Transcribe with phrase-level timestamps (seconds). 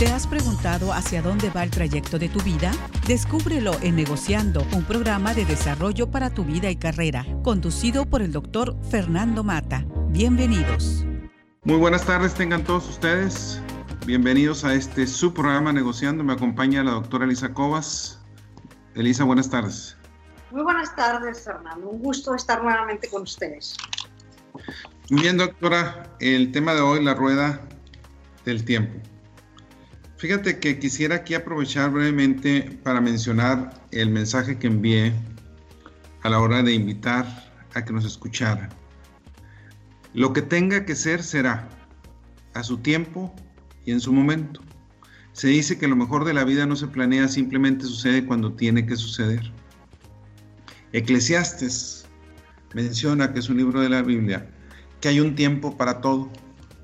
[0.00, 2.72] ¿Te has preguntado hacia dónde va el trayecto de tu vida?
[3.06, 8.32] Descúbrelo en Negociando, un programa de desarrollo para tu vida y carrera, conducido por el
[8.32, 9.84] doctor Fernando Mata.
[10.08, 11.04] Bienvenidos.
[11.64, 13.60] Muy buenas tardes tengan todos ustedes.
[14.06, 16.24] Bienvenidos a este su programa Negociando.
[16.24, 18.22] Me acompaña la doctora Elisa Cobas.
[18.94, 19.98] Elisa, buenas tardes.
[20.50, 21.90] Muy buenas tardes, Fernando.
[21.90, 23.76] Un gusto estar nuevamente con ustedes.
[25.10, 26.10] Muy bien, doctora.
[26.20, 27.60] El tema de hoy, la rueda
[28.46, 28.98] del tiempo.
[30.20, 35.14] Fíjate que quisiera aquí aprovechar brevemente para mencionar el mensaje que envié
[36.20, 37.24] a la hora de invitar
[37.72, 38.68] a que nos escuchara.
[40.12, 41.70] Lo que tenga que ser será,
[42.52, 43.34] a su tiempo
[43.86, 44.60] y en su momento.
[45.32, 48.84] Se dice que lo mejor de la vida no se planea, simplemente sucede cuando tiene
[48.84, 49.50] que suceder.
[50.92, 52.04] Eclesiastes
[52.74, 54.50] menciona, que es un libro de la Biblia,
[55.00, 56.30] que hay un tiempo para todo.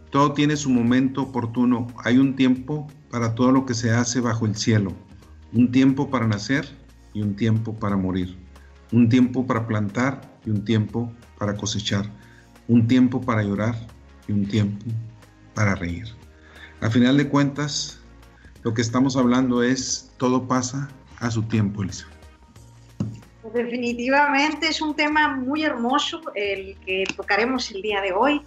[0.09, 1.87] Todo tiene su momento oportuno.
[2.03, 4.93] Hay un tiempo para todo lo que se hace bajo el cielo.
[5.55, 6.69] Un tiempo para nacer
[7.15, 8.37] y un tiempo para morir.
[8.93, 12.05] Un tiempo para plantar y un tiempo para cosechar.
[12.69, 13.75] Un tiempo para llorar
[14.29, 14.85] y un tiempo
[15.55, 16.05] para reír.
[16.83, 17.99] A final de cuentas,
[18.63, 22.07] lo que estamos hablando es todo pasa a su tiempo, Elisa.
[23.55, 28.43] Definitivamente es un tema muy hermoso el que tocaremos el día de hoy.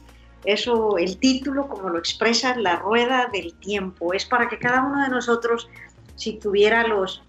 [0.45, 5.03] Eso, el título, como lo expresa, la rueda del tiempo, es para que cada uno
[5.03, 5.69] de nosotros,
[6.15, 7.23] si tuviera los,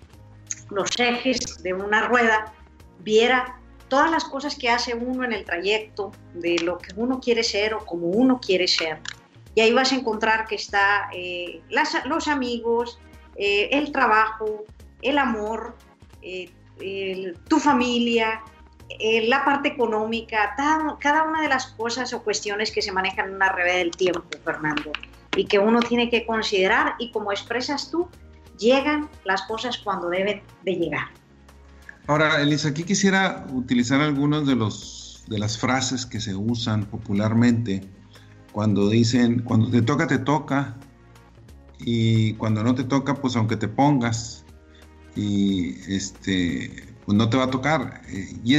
[0.70, 2.52] los ejes de una rueda,
[3.00, 7.42] viera todas las cosas que hace uno en el trayecto, de lo que uno quiere
[7.42, 9.00] ser o como uno quiere ser.
[9.54, 11.60] Y ahí vas a encontrar que está eh,
[12.04, 13.00] los amigos,
[13.36, 14.64] eh, el trabajo,
[15.02, 15.74] el amor,
[16.22, 16.52] eh,
[17.48, 18.42] tu familia,
[18.98, 23.52] la parte económica, cada, una de las cosas o cuestiones que se manejan en una
[23.52, 24.92] rueda del tiempo, Fernando,
[25.36, 28.08] y que uno tiene que considerar y como expresas tú,
[28.58, 31.08] llegan las cosas cuando deben de llegar.
[32.06, 37.88] Ahora, Elisa, aquí quisiera utilizar algunas de, los, de las frases que se usan popularmente
[38.52, 40.76] cuando dicen, cuando te toca, te toca,
[41.78, 44.44] y cuando no te toca, pues aunque te pongas,
[45.16, 48.02] y este, pues no te va a tocar.
[48.08, 48.56] Eh, y,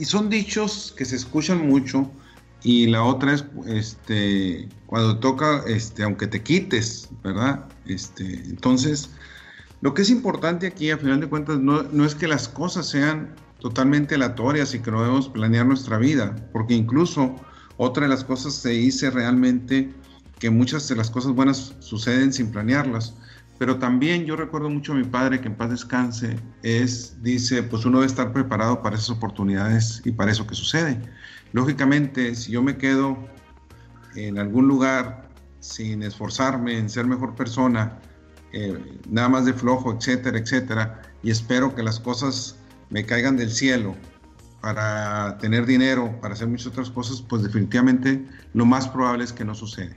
[0.00, 2.08] y son dichos que se escuchan mucho,
[2.62, 7.64] y la otra es, este, cuando toca, este, aunque te quites, ¿verdad?
[7.86, 9.10] Este, entonces,
[9.80, 12.86] lo que es importante aquí, a final de cuentas, no, no es que las cosas
[12.86, 17.34] sean totalmente aleatorias y que no debemos planear nuestra vida, porque incluso
[17.78, 19.92] otra de las cosas se dice realmente
[20.38, 23.14] que muchas de las cosas buenas suceden sin planearlas.
[23.58, 27.84] Pero también yo recuerdo mucho a mi padre que en paz descanse, es, dice, pues
[27.84, 31.00] uno debe estar preparado para esas oportunidades y para eso que sucede.
[31.52, 33.18] Lógicamente, si yo me quedo
[34.14, 35.28] en algún lugar
[35.60, 37.98] sin esforzarme en ser mejor persona,
[38.52, 42.56] eh, nada más de flojo, etcétera, etcétera, y espero que las cosas
[42.90, 43.96] me caigan del cielo
[44.60, 48.24] para tener dinero, para hacer muchas otras cosas, pues definitivamente
[48.54, 49.96] lo más probable es que no sucede.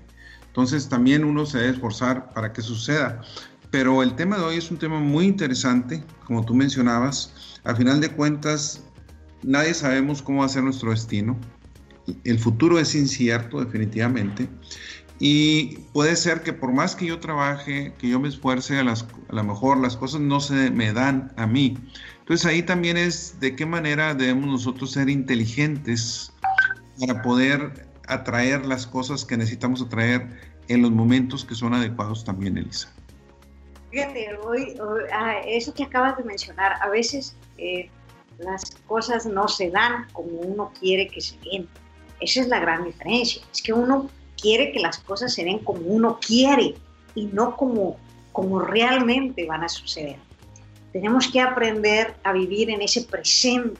[0.51, 3.21] Entonces también uno se debe esforzar para que suceda.
[3.69, 7.59] Pero el tema de hoy es un tema muy interesante, como tú mencionabas.
[7.63, 8.83] Al final de cuentas,
[9.43, 11.37] nadie sabemos cómo va a ser nuestro destino.
[12.25, 14.49] El futuro es incierto, definitivamente.
[15.19, 19.05] Y puede ser que por más que yo trabaje, que yo me esfuerce, a, las,
[19.29, 21.77] a lo mejor las cosas no se me dan a mí.
[22.19, 26.33] Entonces ahí también es de qué manera debemos nosotros ser inteligentes
[26.99, 30.27] para poder atraer las cosas que necesitamos atraer
[30.67, 32.91] en los momentos que son adecuados también, Elisa.
[33.89, 34.77] Fíjate, hoy,
[35.13, 37.89] ah, eso que acabas de mencionar, a veces eh,
[38.37, 41.67] las cosas no se dan como uno quiere que se den.
[42.19, 43.41] Esa es la gran diferencia.
[43.51, 46.75] Es que uno quiere que las cosas se den como uno quiere
[47.15, 47.97] y no como,
[48.31, 50.17] como realmente van a suceder.
[50.93, 53.79] Tenemos que aprender a vivir en ese presente.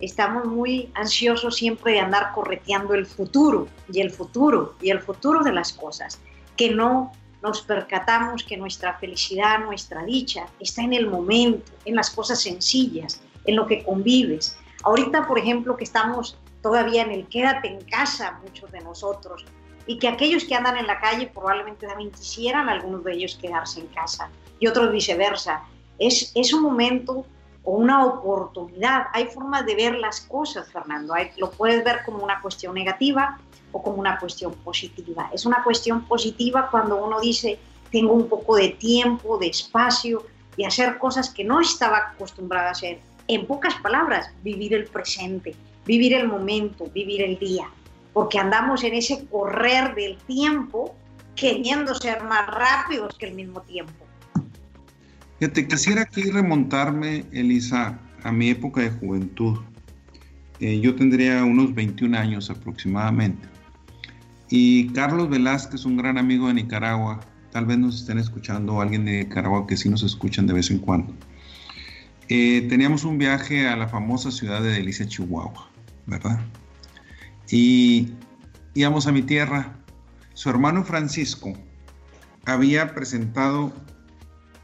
[0.00, 5.42] Estamos muy ansiosos siempre de andar correteando el futuro y el futuro y el futuro
[5.42, 6.18] de las cosas,
[6.56, 7.12] que no
[7.42, 13.20] nos percatamos que nuestra felicidad, nuestra dicha está en el momento, en las cosas sencillas,
[13.44, 14.58] en lo que convives.
[14.82, 19.44] Ahorita, por ejemplo, que estamos todavía en el quédate en casa, muchos de nosotros,
[19.86, 23.80] y que aquellos que andan en la calle probablemente también quisieran algunos de ellos quedarse
[23.80, 25.64] en casa y otros viceversa.
[25.98, 27.26] Es, es un momento
[27.70, 29.06] o una oportunidad.
[29.12, 31.14] Hay formas de ver las cosas, Fernando.
[31.36, 33.38] Lo puedes ver como una cuestión negativa
[33.70, 35.30] o como una cuestión positiva.
[35.32, 37.60] Es una cuestión positiva cuando uno dice,
[37.92, 40.24] tengo un poco de tiempo, de espacio
[40.56, 42.98] y hacer cosas que no estaba acostumbrada a hacer.
[43.28, 45.54] En pocas palabras, vivir el presente,
[45.86, 47.70] vivir el momento, vivir el día.
[48.12, 50.96] Porque andamos en ese correr del tiempo
[51.36, 54.09] queriendo ser más rápidos que el mismo tiempo.
[55.40, 59.58] Fíjate, quisiera aquí remontarme, Elisa, a mi época de juventud.
[60.60, 63.48] Eh, yo tendría unos 21 años aproximadamente.
[64.50, 67.20] Y Carlos Velázquez, un gran amigo de Nicaragua,
[67.52, 70.78] tal vez nos estén escuchando alguien de Nicaragua que sí nos escuchan de vez en
[70.78, 71.14] cuando.
[72.28, 75.70] Eh, teníamos un viaje a la famosa ciudad de Delicia, Chihuahua,
[76.04, 76.38] ¿verdad?
[77.50, 78.10] Y
[78.74, 79.72] íbamos a mi tierra.
[80.34, 81.54] Su hermano Francisco
[82.44, 83.72] había presentado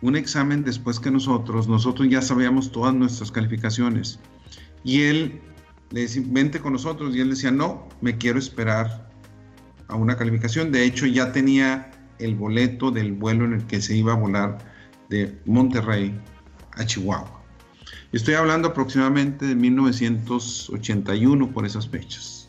[0.03, 1.69] un examen después que nosotros.
[1.69, 4.19] Nosotros ya sabíamos todas nuestras calificaciones.
[4.85, 5.41] Y él
[5.91, 7.15] le decía, vente con nosotros.
[7.15, 9.11] Y él decía, no, me quiero esperar
[9.89, 10.73] a una calificación.
[10.73, 14.59] De hecho, ya tenía el boleto del vuelo en el que se iba a volar
[15.09, 16.19] de Monterrey
[16.73, 17.43] a Chihuahua.
[18.13, 22.49] Estoy hablando aproximadamente de 1981 por esas fechas.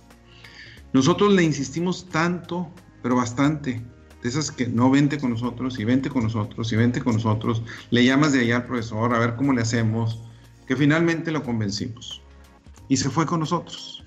[0.94, 2.71] Nosotros le insistimos tanto,
[3.01, 3.81] pero bastante,
[4.22, 7.62] de esas que no vente con nosotros y vente con nosotros y vente con nosotros,
[7.92, 10.22] le llamas de allá al profesor a ver cómo le hacemos,
[10.68, 12.22] que finalmente lo convencimos.
[12.90, 14.04] Y se fue con nosotros.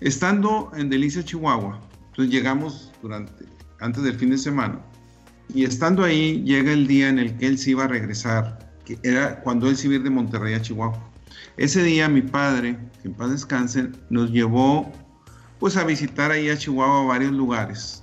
[0.00, 3.44] Estando en Delicia, Chihuahua, entonces llegamos durante,
[3.80, 4.80] antes del fin de semana,
[5.52, 8.98] y estando ahí llega el día en el que él se iba a regresar, que
[9.02, 10.98] era cuando él se iba de Monterrey a Chihuahua.
[11.56, 14.90] Ese día mi padre, que en paz descanse, nos llevó
[15.60, 18.02] pues a visitar ahí a Chihuahua varios lugares,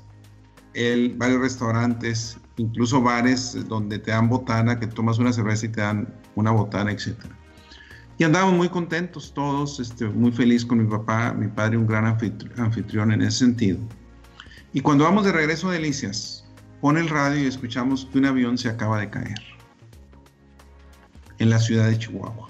[0.76, 5.82] el, varios restaurantes, incluso bares donde te dan botana, que tomas una cerveza y te
[5.82, 7.16] dan una botana, etc.
[8.20, 12.06] Y andábamos muy contentos todos, este, muy feliz con mi papá, mi padre, un gran
[12.06, 13.80] anfitrión en ese sentido.
[14.72, 16.46] Y cuando vamos de regreso a Delicias,
[16.80, 19.40] pone el radio y escuchamos que un avión se acaba de caer
[21.40, 22.50] en la ciudad de Chihuahua.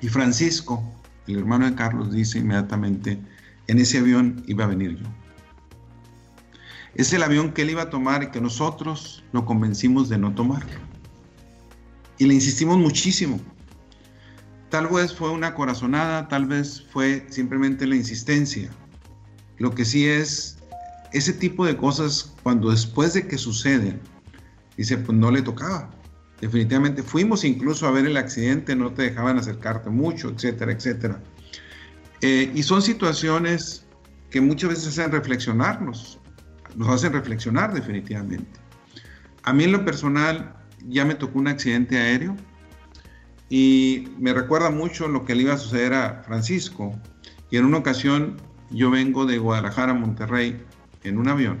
[0.00, 0.82] Y Francisco,
[1.28, 3.20] el hermano de Carlos, dice inmediatamente,
[3.72, 5.06] en ese avión iba a venir yo.
[6.94, 10.34] Es el avión que él iba a tomar y que nosotros lo convencimos de no
[10.34, 10.70] tomarlo.
[12.18, 13.40] Y le insistimos muchísimo.
[14.68, 18.70] Tal vez fue una corazonada, tal vez fue simplemente la insistencia.
[19.56, 20.58] Lo que sí es,
[21.12, 24.00] ese tipo de cosas, cuando después de que suceden,
[24.76, 25.90] dice, pues no le tocaba.
[26.42, 31.22] Definitivamente fuimos incluso a ver el accidente, no te dejaban acercarte mucho, etcétera, etcétera.
[32.22, 33.84] Eh, y son situaciones
[34.30, 36.20] que muchas veces hacen reflexionarnos,
[36.76, 38.60] nos hacen reflexionar definitivamente.
[39.42, 40.54] A mí en lo personal
[40.86, 42.36] ya me tocó un accidente aéreo
[43.48, 46.92] y me recuerda mucho lo que le iba a suceder a Francisco.
[47.50, 48.36] Y en una ocasión
[48.70, 50.62] yo vengo de Guadalajara a Monterrey
[51.02, 51.58] en un avión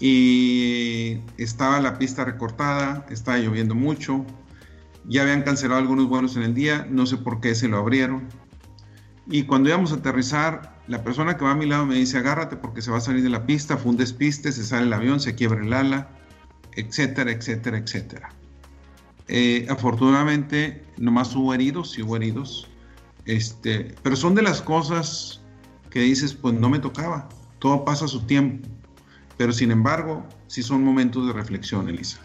[0.00, 4.26] y estaba la pista recortada, estaba lloviendo mucho,
[5.04, 8.26] ya habían cancelado algunos vuelos en el día, no sé por qué se lo abrieron
[9.26, 12.56] y cuando íbamos a aterrizar, la persona que va a mi lado me dice, agárrate
[12.56, 15.20] porque se va a salir de la pista, fue un despiste, se sale el avión,
[15.20, 16.08] se quiebra el ala,
[16.74, 18.30] etcétera, etcétera, etcétera.
[19.28, 22.68] Eh, afortunadamente, nomás hubo heridos, sí hubo heridos,
[23.24, 25.40] este, pero son de las cosas
[25.90, 27.28] que dices, pues no me tocaba,
[27.60, 28.68] todo pasa a su tiempo,
[29.36, 32.18] pero sin embargo, sí son momentos de reflexión, Elisa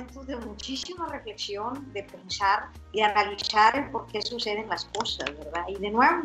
[0.00, 5.64] momentos de muchísima reflexión, de pensar y analizar el por qué suceden las cosas, ¿verdad?
[5.68, 6.22] Y de nuevo,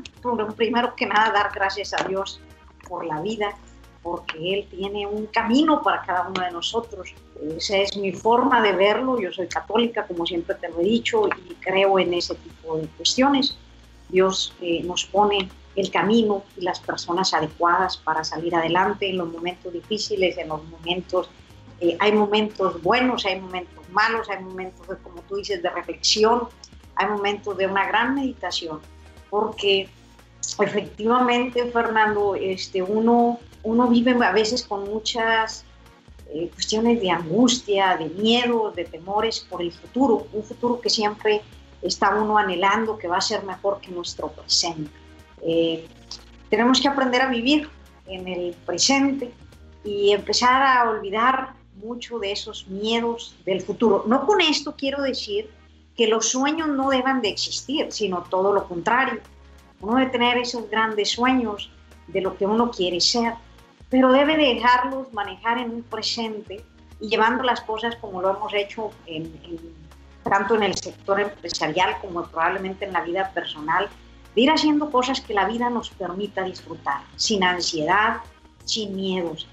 [0.56, 2.40] primero que nada, dar gracias a Dios
[2.88, 3.56] por la vida,
[4.02, 7.14] porque Él tiene un camino para cada uno de nosotros.
[7.58, 9.20] Esa es mi forma de verlo.
[9.20, 12.88] Yo soy católica, como siempre te lo he dicho, y creo en ese tipo de
[12.88, 13.58] cuestiones.
[14.10, 19.30] Dios eh, nos pone el camino y las personas adecuadas para salir adelante en los
[19.30, 21.30] momentos difíciles, en los momentos
[21.80, 26.48] eh, hay momentos buenos, hay momentos malos, hay momentos, de, como tú dices, de reflexión,
[26.96, 28.80] hay momentos de una gran meditación,
[29.30, 29.90] porque
[30.60, 35.66] efectivamente, Fernando, este, uno, uno vive a veces con muchas
[36.30, 41.42] eh, cuestiones de angustia, de miedo, de temores por el futuro, un futuro que siempre
[41.82, 44.92] está uno anhelando que va a ser mejor que nuestro presente.
[45.42, 45.88] Eh,
[46.50, 47.70] tenemos que aprender a vivir
[48.08, 49.32] en el presente
[49.84, 54.04] y empezar a olvidar mucho de esos miedos del futuro.
[54.08, 55.50] No con esto quiero decir
[55.96, 59.22] que los sueños no deban de existir, sino todo lo contrario.
[59.82, 61.72] Uno debe tener esos grandes sueños
[62.08, 63.34] de lo que uno quiere ser,
[63.90, 66.64] pero debe dejarlos manejar en un presente
[67.00, 68.92] y llevando las cosas como lo hemos hecho
[70.24, 73.90] tanto en el sector empresarial como probablemente en la vida personal,
[74.34, 78.18] de ir haciendo cosas que la vida nos permita disfrutar, sin ansiedad,
[78.66, 79.48] sin miedos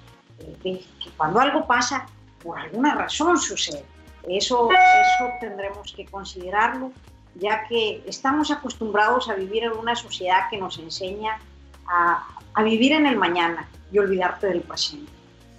[0.63, 0.85] que
[1.17, 2.07] cuando algo pasa,
[2.43, 3.85] por alguna razón sucede.
[4.29, 6.93] Eso, eso tendremos que considerarlo,
[7.35, 11.39] ya que estamos acostumbrados a vivir en una sociedad que nos enseña
[11.87, 15.11] a, vivir en el mañana y olvidarte del presente.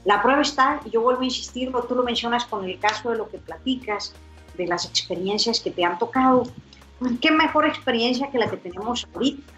[0.05, 3.17] La prueba está, y yo vuelvo a insistir, tú lo mencionas con el caso de
[3.17, 4.13] lo que platicas,
[4.55, 6.43] de las experiencias que te han tocado.
[6.99, 9.53] Pues, ¿Qué mejor experiencia que la que tenemos ahorita,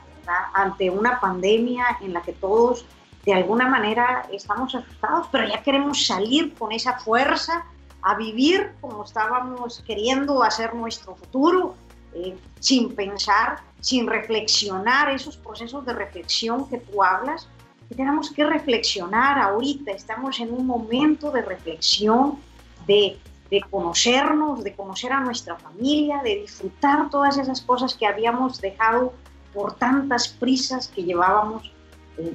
[0.54, 2.86] ante una pandemia en la que todos
[3.26, 7.66] de alguna manera estamos asustados, pero ya queremos salir con esa fuerza
[8.02, 11.76] a vivir como estábamos queriendo hacer nuestro futuro,
[12.14, 17.48] eh, sin pensar, sin reflexionar esos procesos de reflexión que tú hablas,
[17.90, 22.40] que tenemos que reflexionar ahorita, estamos en un momento de reflexión,
[22.86, 28.62] de, de conocernos, de conocer a nuestra familia, de disfrutar todas esas cosas que habíamos
[28.62, 29.14] dejado
[29.52, 31.72] por tantas prisas que llevábamos,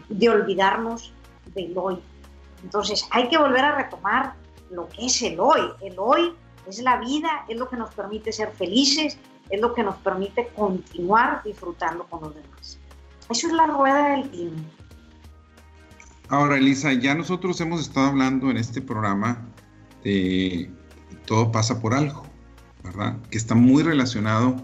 [0.08, 1.12] de olvidarnos
[1.54, 1.98] del hoy.
[2.62, 4.34] Entonces hay que volver a retomar
[4.70, 5.60] lo que es el hoy.
[5.80, 6.32] El hoy
[6.66, 9.18] es la vida, es lo que nos permite ser felices,
[9.48, 12.78] es lo que nos permite continuar disfrutando con los demás.
[13.28, 14.62] Eso es la rueda del tiempo.
[16.28, 19.48] Ahora, Elisa, ya nosotros hemos estado hablando en este programa
[20.04, 20.70] de
[21.26, 22.22] todo pasa por algo,
[22.84, 23.16] ¿verdad?
[23.30, 24.56] Que está muy relacionado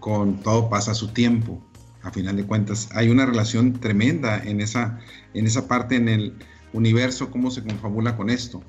[0.00, 1.62] con todo pasa su tiempo.
[2.04, 4.98] A final de cuentas, hay una relación tremenda en esa,
[5.32, 6.34] en esa parte, en el
[6.72, 8.62] universo, cómo se confabula con esto.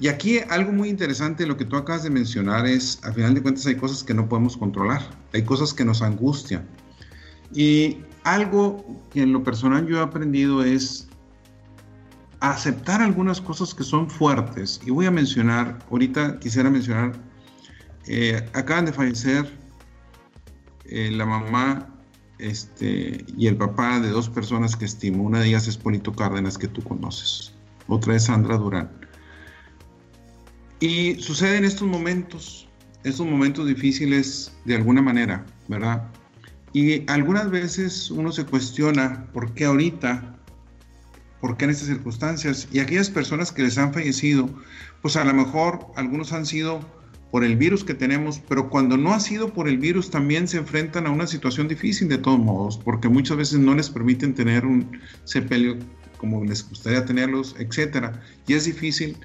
[0.00, 3.42] Y aquí algo muy interesante, lo que tú acabas de mencionar es, a final de
[3.42, 5.02] cuentas hay cosas que no podemos controlar,
[5.32, 6.66] hay cosas que nos angustian.
[7.52, 11.08] Y algo que en lo personal yo he aprendido es
[12.40, 14.80] aceptar algunas cosas que son fuertes.
[14.84, 17.12] Y voy a mencionar, ahorita quisiera mencionar,
[18.06, 19.48] eh, acaban de fallecer
[20.86, 21.93] eh, la mamá
[22.44, 25.24] este, y el papá de dos personas que estimo.
[25.24, 27.52] Una de ellas es Polito Cárdenas, que tú conoces.
[27.88, 28.90] Otra es Sandra Durán.
[30.80, 32.68] Y sucede en estos momentos,
[33.02, 36.10] estos momentos difíciles de alguna manera, ¿verdad?
[36.74, 40.36] Y algunas veces uno se cuestiona por qué ahorita,
[41.40, 42.68] por qué en estas circunstancias.
[42.72, 44.50] Y aquellas personas que les han fallecido,
[45.00, 46.80] pues a lo mejor algunos han sido
[47.34, 50.56] por el virus que tenemos, pero cuando no ha sido por el virus también se
[50.56, 54.64] enfrentan a una situación difícil de todos modos, porque muchas veces no les permiten tener
[54.64, 55.76] un sepelio
[56.16, 58.22] como les gustaría tenerlos, etcétera.
[58.46, 59.16] Y es difícil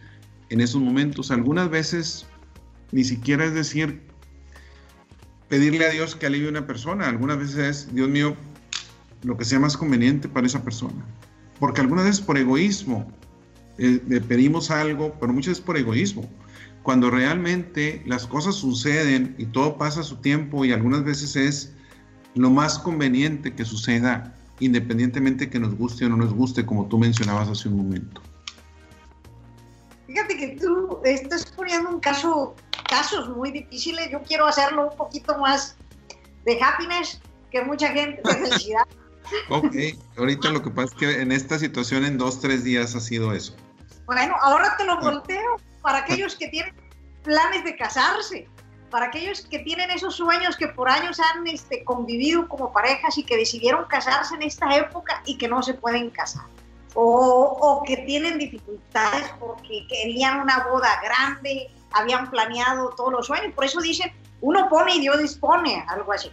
[0.49, 1.29] en esos momentos.
[1.29, 2.25] Algunas veces
[2.91, 4.01] ni siquiera es decir,
[5.47, 7.07] pedirle a Dios que alivie a una persona.
[7.07, 8.35] Algunas veces es, Dios mío,
[9.21, 11.05] lo que sea más conveniente para esa persona.
[11.59, 13.07] Porque algunas veces por egoísmo
[13.77, 16.27] eh, le pedimos algo, pero muchas veces por egoísmo.
[16.89, 21.75] Cuando realmente las cosas suceden y todo pasa a su tiempo y algunas veces es
[22.33, 26.97] lo más conveniente que suceda independientemente que nos guste o no nos guste, como tú
[26.97, 28.23] mencionabas hace un momento.
[30.07, 32.55] Fíjate que tú estás poniendo un caso,
[32.89, 34.09] casos muy difíciles.
[34.11, 35.77] Yo quiero hacerlo un poquito más
[36.43, 38.87] de happiness que mucha gente, de felicidad.
[39.51, 39.75] ok,
[40.17, 43.31] ahorita lo que pasa es que en esta situación en dos, tres días ha sido
[43.31, 43.55] eso.
[44.07, 45.01] Bueno, ahora te lo ah.
[45.01, 46.73] volteo para aquellos que tienen
[47.23, 48.47] planes de casarse,
[48.89, 53.23] para aquellos que tienen esos sueños que por años han este, convivido como parejas y
[53.23, 56.43] que decidieron casarse en esta época y que no se pueden casar
[56.95, 63.53] o, que tienen dificultades porque querían una boda grande, habían planeado todos los sueños.
[63.53, 66.29] Por eso dicen, uno pone y Dios dispone, algo así.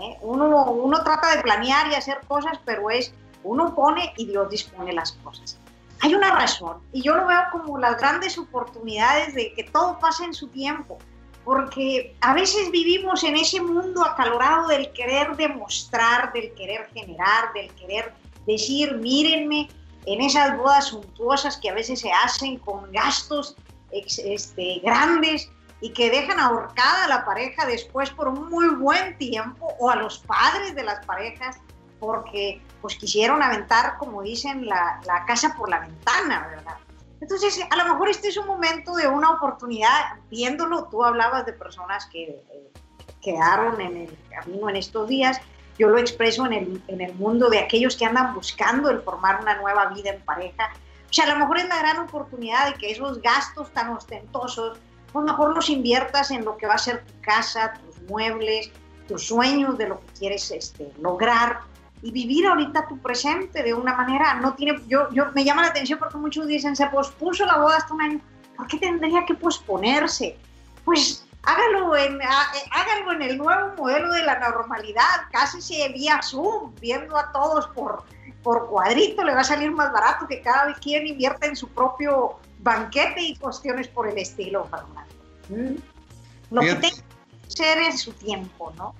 [0.00, 0.16] ¿eh?
[0.22, 3.12] Uno, uno trata de planear y hacer cosas, pero es
[3.44, 5.58] uno pone y Dios dispone las cosas.
[6.00, 10.24] Hay una razón y yo lo veo como las grandes oportunidades de que todo pase
[10.24, 10.98] en su tiempo,
[11.44, 17.74] porque a veces vivimos en ese mundo acalorado del querer demostrar, del querer generar, del
[17.74, 18.12] querer
[18.46, 19.68] decir, mírenme,
[20.06, 23.56] en esas bodas suntuosas que a veces se hacen con gastos
[23.90, 25.50] este, grandes
[25.80, 29.96] y que dejan ahorcada a la pareja después por un muy buen tiempo o a
[29.96, 31.58] los padres de las parejas
[31.98, 36.76] porque pues quisieron aventar, como dicen, la, la casa por la ventana, ¿verdad?
[37.20, 41.52] Entonces, a lo mejor este es un momento de una oportunidad, viéndolo, tú hablabas de
[41.52, 42.72] personas que eh,
[43.20, 45.40] quedaron en el camino en estos días,
[45.78, 49.40] yo lo expreso en el, en el mundo de aquellos que andan buscando el formar
[49.40, 50.70] una nueva vida en pareja.
[51.08, 54.78] O sea, a lo mejor es la gran oportunidad de que esos gastos tan ostentosos,
[55.12, 58.70] pues mejor los inviertas en lo que va a ser tu casa, tus muebles,
[59.06, 61.60] tus sueños de lo que quieres este, lograr
[62.02, 65.68] y vivir ahorita tu presente de una manera, no tiene, yo, yo me llama la
[65.68, 68.20] atención porque muchos dicen, se pospuso la boda hasta un año,
[68.56, 70.36] ¿por qué tendría que posponerse?
[70.84, 76.74] Pues hágalo en, hágalo en el nuevo modelo de la normalidad, casi se vía Zoom,
[76.80, 78.04] viendo a todos por,
[78.42, 82.38] por cuadrito, le va a salir más barato que cada quien invierta en su propio
[82.60, 85.14] banquete y cuestiones por el estilo, Fernando.
[85.48, 86.54] ¿Mm?
[86.54, 88.94] Lo que tiene que ser en su tiempo, ¿no?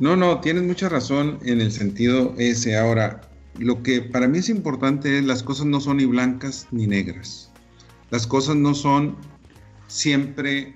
[0.00, 2.76] No, no, tienes mucha razón en el sentido ese.
[2.78, 3.20] Ahora,
[3.58, 7.52] lo que para mí es importante es las cosas no son ni blancas ni negras.
[8.10, 9.16] Las cosas no son
[9.88, 10.74] siempre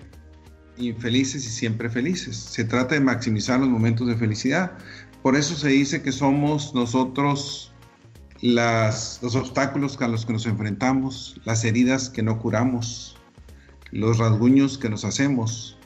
[0.76, 2.36] infelices y siempre felices.
[2.36, 4.72] Se trata de maximizar los momentos de felicidad.
[5.22, 7.72] Por eso se dice que somos nosotros
[8.42, 13.16] los obstáculos a los que nos enfrentamos, las heridas que no curamos,
[13.90, 15.78] los rasguños que nos hacemos,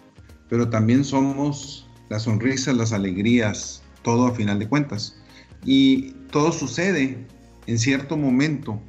[0.49, 5.21] pero también somos las sonrisas, las alegrías, todo a final de cuentas.
[5.65, 7.27] Y todo sucede
[7.67, 8.81] en cierto momento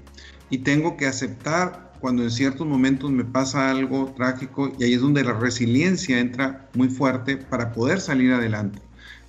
[0.49, 5.01] y tengo que aceptar cuando en ciertos momentos me pasa algo trágico y ahí es
[5.01, 8.79] donde la resiliencia entra muy fuerte para poder salir adelante.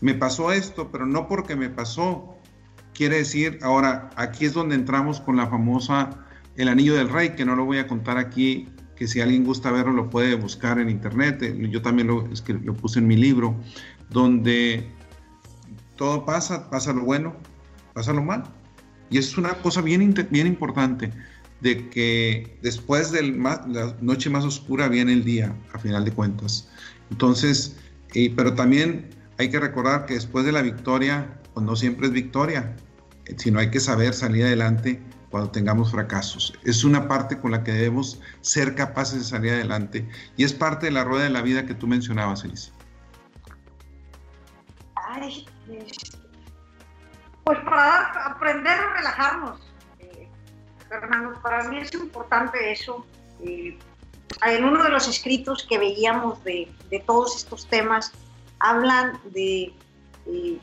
[0.00, 2.37] Me pasó esto, pero no porque me pasó,
[2.94, 6.25] quiere decir, ahora aquí es donde entramos con la famosa
[6.56, 8.68] El Anillo del Rey, que no lo voy a contar aquí,
[9.00, 12.52] que si alguien gusta verlo lo puede buscar en internet, yo también lo, es que
[12.52, 13.59] lo puse en mi libro,
[14.11, 14.90] donde
[15.97, 17.35] todo pasa, pasa lo bueno,
[17.95, 18.45] pasa lo malo.
[19.09, 21.11] Y es una cosa bien, bien importante
[21.62, 26.69] de que después de la noche más oscura viene el día, a final de cuentas.
[27.11, 27.78] Entonces,
[28.37, 32.76] pero también hay que recordar que después de la victoria, pues no siempre es victoria,
[33.38, 36.52] sino hay que saber salir adelante cuando tengamos fracasos.
[36.64, 40.87] Es una parte con la que debemos ser capaces de salir adelante y es parte
[40.87, 42.72] de la rueda de la vida que tú mencionabas, Elisa.
[44.94, 45.46] Ay,
[47.44, 49.70] pues para aprender a relajarnos
[50.90, 53.06] Fernando, para mí es importante eso.
[53.42, 53.78] Eh,
[54.44, 56.68] en uno de los escritos que veíamos de,
[57.06, 58.12] todos estos temas,
[58.58, 59.72] hablan de
[60.26, 60.58] eh,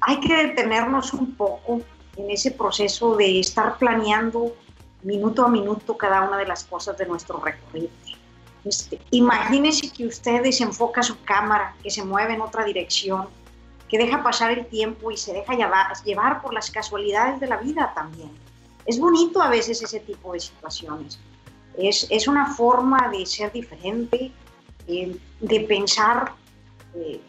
[0.00, 1.80] hay que detenernos un poco
[2.16, 4.54] en ese proceso de estar planeando
[5.02, 7.90] minuto a minuto cada una de las cosas de nuestro recorrido.
[8.64, 9.00] Este,
[9.92, 13.28] que usted desenfoca su cámara, que se mueve en otra dirección,
[13.88, 15.54] que deja pasar el tiempo y se deja
[16.04, 18.30] llevar por las casualidades de la vida también
[18.86, 21.18] es bonito a veces ese tipo de situaciones.
[21.76, 24.32] Es, es una forma de ser diferente,
[24.86, 26.32] eh, de pensar
[26.94, 27.20] eh,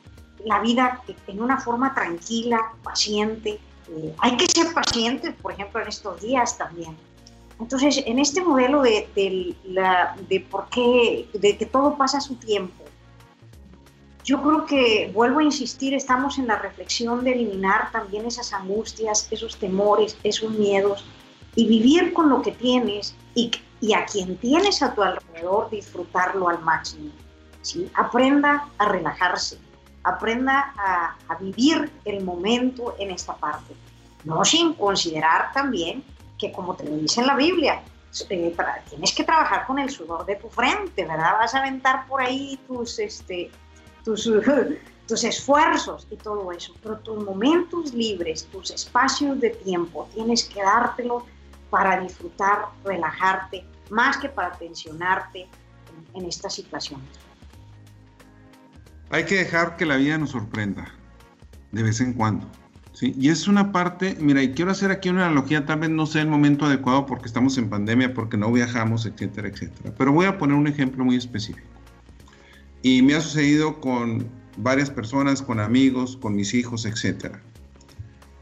[0.45, 3.59] la vida en una forma tranquila, paciente.
[3.89, 6.95] Eh, hay que ser pacientes, por ejemplo, en estos días también.
[7.59, 12.35] Entonces, en este modelo de, de, la, de por qué, de que todo pasa su
[12.35, 12.83] tiempo,
[14.23, 19.27] yo creo que, vuelvo a insistir, estamos en la reflexión de eliminar también esas angustias,
[19.31, 21.05] esos temores, esos miedos,
[21.55, 26.49] y vivir con lo que tienes y, y a quien tienes a tu alrededor, disfrutarlo
[26.49, 27.09] al máximo.
[27.61, 27.89] ¿sí?
[27.95, 29.57] Aprenda a relajarse,
[30.07, 33.75] aprenda a, vivir el momento en esta parte.
[34.23, 36.03] No sin considerar también
[36.37, 37.81] que, como te dice en la Biblia,
[38.29, 38.55] eh,
[38.89, 41.33] tienes que trabajar con el sudor de tu frente, ¿verdad?
[41.39, 43.51] Vas a aventar por ahí tus, este,
[44.03, 44.29] tus,
[45.07, 50.61] tus esfuerzos y todo eso, pero tus momentos libres, tus espacios de tiempo, tienes que
[50.61, 51.25] dártelo
[51.69, 55.47] para disfrutar, relajarte, más que para tensionarte
[56.13, 57.01] en, esta situación.
[59.09, 60.93] Hay que dejar que la vida nos sorprenda
[61.71, 62.49] de vez en cuando.
[62.93, 63.13] ¿sí?
[63.17, 66.21] Y es una parte, mira, y quiero hacer aquí una analogía, tal vez no sea
[66.21, 69.93] el momento adecuado porque estamos en pandemia, porque no viajamos, etcétera, etcétera.
[69.97, 71.67] Pero voy a poner un ejemplo muy específico.
[72.81, 77.41] Y me ha sucedido con varias personas, con amigos, con mis hijos, etcétera.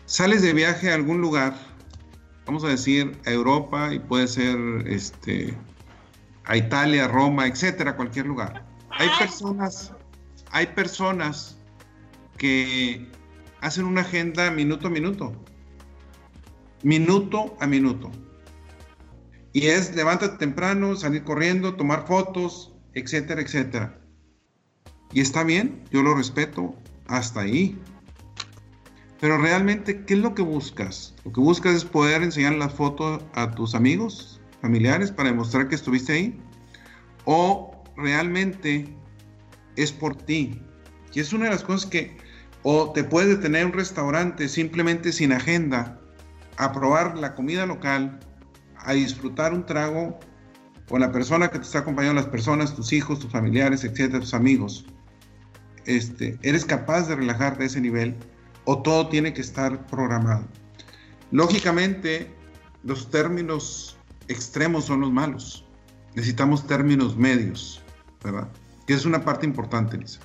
[0.05, 1.55] Sales de viaje a algún lugar
[2.45, 5.53] vamos a decir, a Europa y puede ser este,
[6.45, 8.63] a Italia, Roma, etcétera, cualquier lugar.
[8.91, 9.91] Hay personas,
[10.55, 11.57] hay personas
[12.37, 13.11] que
[13.59, 15.33] hacen una agenda minuto a minuto.
[16.81, 18.09] Minuto a minuto.
[19.51, 23.99] Y es levántate temprano, salir corriendo, tomar fotos, etcétera, etcétera.
[25.11, 26.73] Y está bien, yo lo respeto
[27.07, 27.77] hasta ahí.
[29.19, 31.15] Pero realmente, ¿qué es lo que buscas?
[31.25, 35.75] Lo que buscas es poder enseñar la foto a tus amigos, familiares, para demostrar que
[35.75, 36.39] estuviste ahí.
[37.25, 38.95] O realmente
[39.75, 40.61] es por ti.
[41.13, 42.17] Y es una de las cosas que,
[42.63, 45.99] o te puedes detener en un restaurante simplemente sin agenda,
[46.57, 48.19] a probar la comida local,
[48.77, 50.19] a disfrutar un trago
[50.87, 54.33] con la persona que te está acompañando, las personas, tus hijos, tus familiares, etcétera, tus
[54.33, 54.85] amigos.
[55.85, 58.15] Este, eres capaz de relajarte a ese nivel
[58.65, 60.45] o todo tiene que estar programado.
[61.31, 62.31] Lógicamente,
[62.83, 65.65] los términos extremos son los malos.
[66.15, 67.81] Necesitamos términos medios,
[68.23, 68.47] ¿verdad?
[68.85, 70.19] Que es una parte importante, Lisa.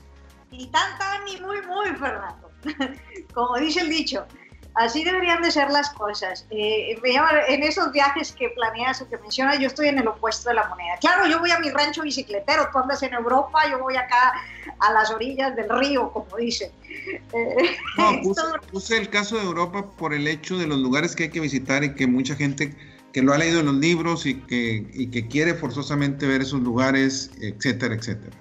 [0.50, 2.50] Ni tan, tan, ni muy, muy, Fernando.
[3.34, 4.26] Como dice el dicho,
[4.74, 6.46] Así deberían de ser las cosas.
[6.50, 6.96] Eh,
[7.48, 10.68] en esos viajes que planeas o que mencionas, yo estoy en el opuesto de la
[10.68, 10.96] moneda.
[11.00, 14.32] Claro, yo voy a mi rancho bicicletero, tú andas en Europa, yo voy acá
[14.78, 16.70] a las orillas del río, como dicen.
[17.32, 18.20] Eh, no,
[18.72, 21.82] puse, el caso de Europa por el hecho de los lugares que hay que visitar
[21.82, 22.74] y que mucha gente
[23.12, 26.60] que lo ha leído en los libros y que, y que quiere forzosamente ver esos
[26.60, 28.36] lugares, etcétera, etcétera.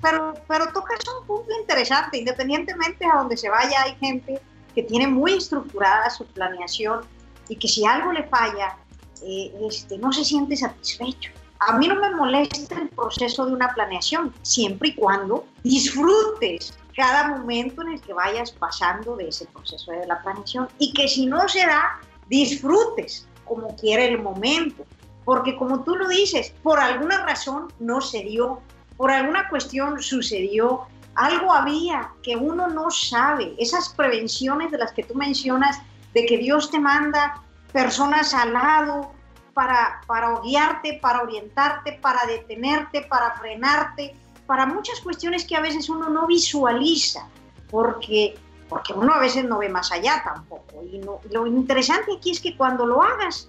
[0.00, 4.40] Pero, pero tocas un punto interesante, independientemente a donde se vaya, hay gente
[4.74, 7.00] que tiene muy estructurada su planeación
[7.48, 8.76] y que si algo le falla,
[9.22, 11.30] eh, este, no se siente satisfecho.
[11.60, 17.28] A mí no me molesta el proceso de una planeación, siempre y cuando disfrutes cada
[17.28, 21.26] momento en el que vayas pasando de ese proceso de la planeación y que si
[21.26, 24.84] no se da, disfrutes como quiere el momento.
[25.24, 28.60] Porque como tú lo dices, por alguna razón no se dio,
[28.96, 33.54] por alguna cuestión sucedió, algo había que uno no sabe.
[33.58, 35.80] Esas prevenciones de las que tú mencionas,
[36.12, 39.12] de que Dios te manda personas al lado
[39.52, 44.14] para, para guiarte, para orientarte, para detenerte, para frenarte,
[44.46, 47.26] para muchas cuestiones que a veces uno no visualiza,
[47.70, 48.34] porque,
[48.68, 50.82] porque uno a veces no ve más allá tampoco.
[50.82, 51.00] Y
[51.32, 53.48] lo interesante aquí es que cuando lo hagas,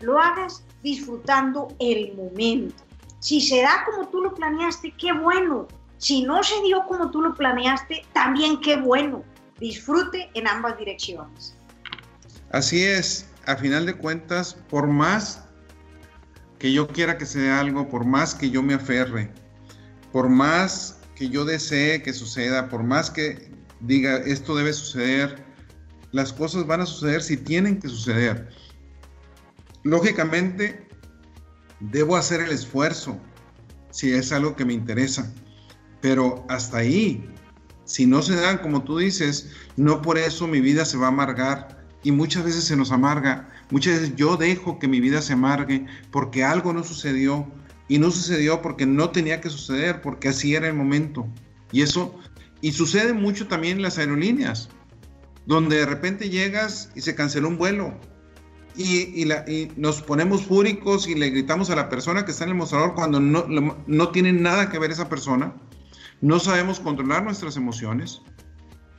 [0.00, 2.82] lo hagas disfrutando el momento.
[3.22, 7.22] Si se da como tú lo planeaste, qué bueno, si no se dio como tú
[7.22, 9.22] lo planeaste, también qué bueno.
[9.60, 11.56] Disfrute en ambas direcciones.
[12.50, 15.44] Así es, a final de cuentas, por más
[16.58, 19.32] que yo quiera que sea algo, por más que yo me aferre,
[20.10, 25.44] por más que yo desee que suceda, por más que diga esto debe suceder,
[26.10, 28.48] las cosas van a suceder si tienen que suceder.
[29.84, 30.88] Lógicamente,
[31.90, 33.18] debo hacer el esfuerzo
[33.90, 35.32] si es algo que me interesa.
[36.00, 37.28] Pero hasta ahí,
[37.84, 41.08] si no se dan, como tú dices, no por eso mi vida se va a
[41.08, 41.82] amargar.
[42.02, 43.48] Y muchas veces se nos amarga.
[43.70, 47.46] Muchas veces yo dejo que mi vida se amargue porque algo no sucedió.
[47.88, 51.26] Y no sucedió porque no tenía que suceder, porque así era el momento.
[51.72, 52.18] Y eso,
[52.60, 54.70] y sucede mucho también en las aerolíneas,
[55.46, 57.94] donde de repente llegas y se canceló un vuelo.
[58.76, 59.26] Y,
[59.76, 63.20] nos ponemos fúricos y le gritamos a la persona que está en el mostrador cuando
[63.20, 63.44] no,
[63.86, 65.54] no tiene nada que ver esa persona
[66.22, 68.22] no sabemos controlar nuestras emociones,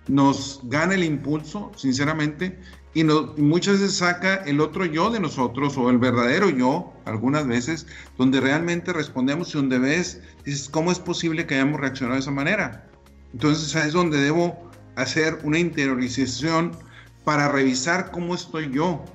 [0.08, 2.60] nos gana el impulso, sinceramente,
[2.94, 7.88] y, muchas veces saca el otro yo de nosotros o el verdadero yo, algunas veces,
[8.18, 12.32] donde realmente respondemos y donde ves, dices, ¿cómo es posible que hayamos reaccionado de esa
[12.32, 12.90] manera?
[13.32, 16.74] Entonces es donde debo hacer una interiorización
[17.24, 19.06] para revisar cómo estoy yo.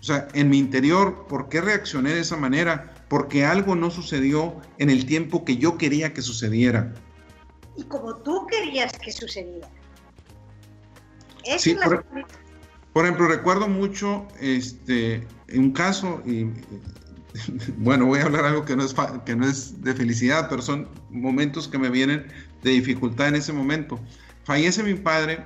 [0.00, 2.94] O sea, en mi interior, ¿por qué reaccioné de esa manera?
[3.08, 6.92] Porque algo no sucedió en el tiempo que yo quería que sucediera
[7.76, 9.68] y como tú querías que sucediera.
[11.58, 11.76] sí,
[12.92, 16.46] por, ejemplo, recuerdo mucho este, un caso, y
[17.76, 20.88] bueno, voy a hablar algo que no, es, que no es de felicidad, pero son
[21.10, 22.26] momentos que me vienen
[22.62, 24.00] de dificultad en ese momento.
[24.44, 25.44] Fallece mi padre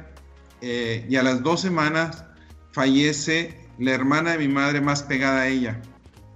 [0.61, 2.25] eh, y a las dos semanas
[2.73, 5.81] fallece la hermana de mi madre más pegada a ella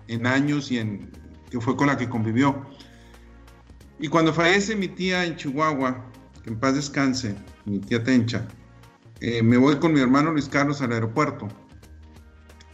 [0.08, 1.10] en años y en
[1.50, 2.66] que fue con la que convivió.
[4.00, 6.04] Y cuando fallece mi tía en Chihuahua,
[6.42, 8.46] que en paz descanse, mi tía Tencha,
[9.20, 11.48] eh, me voy con mi hermano Luis Carlos al aeropuerto.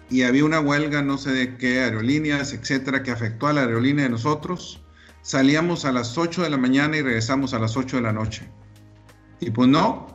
[0.09, 4.05] Y había una huelga, no sé de qué aerolíneas, etcétera, que afectó a la aerolínea
[4.05, 4.83] de nosotros.
[5.23, 8.49] Salíamos a las 8 de la mañana y regresamos a las 8 de la noche.
[9.41, 10.07] Y pues no,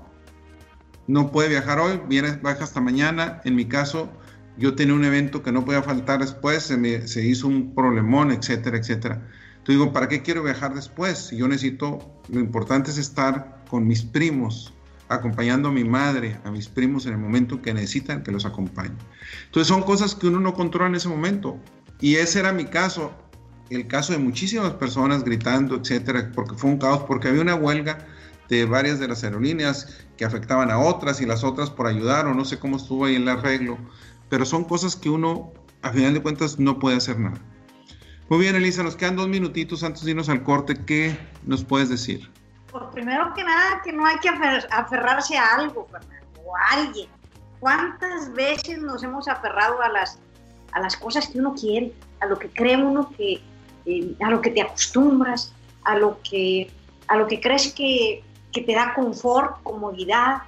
[1.08, 3.42] no puede viajar hoy, viene, baja hasta mañana.
[3.46, 4.10] En mi caso,
[4.58, 8.32] yo tenía un evento que no podía faltar después, se, me, se hizo un problemón,
[8.32, 9.16] etcétera, etcétera.
[9.58, 11.18] Entonces digo, ¿para qué quiero viajar después?
[11.18, 14.74] Si yo necesito, lo importante es estar con mis primos,
[15.10, 18.96] acompañando a mi madre, a mis primos en el momento que necesitan que los acompañe.
[19.46, 21.58] Entonces son cosas que uno no controla en ese momento.
[22.00, 23.14] Y ese era mi caso,
[23.70, 28.06] el caso de muchísimas personas gritando, etcétera, porque fue un caos, porque había una huelga
[28.50, 32.34] de varias de las aerolíneas que afectaban a otras y las otras por ayudar o
[32.34, 33.78] no sé cómo estuvo ahí el arreglo,
[34.30, 37.40] pero son cosas que uno a final de cuentas no puede hacer nada.
[38.28, 40.74] Muy bien, Elisa, nos quedan dos minutitos antes de irnos al corte.
[40.86, 42.32] ¿Qué nos puedes decir?
[42.72, 47.08] Por primero que nada, que no hay que aferrarse a algo, Fernando, o a alguien.
[47.60, 50.20] ¿Cuántas veces nos hemos aferrado a las,
[50.72, 53.42] a las cosas que uno quiere, a lo que cree uno que,
[53.86, 56.72] eh, a lo que te acostumbras, a lo que,
[57.08, 60.42] a lo que crees que, que te da confort, comodidad,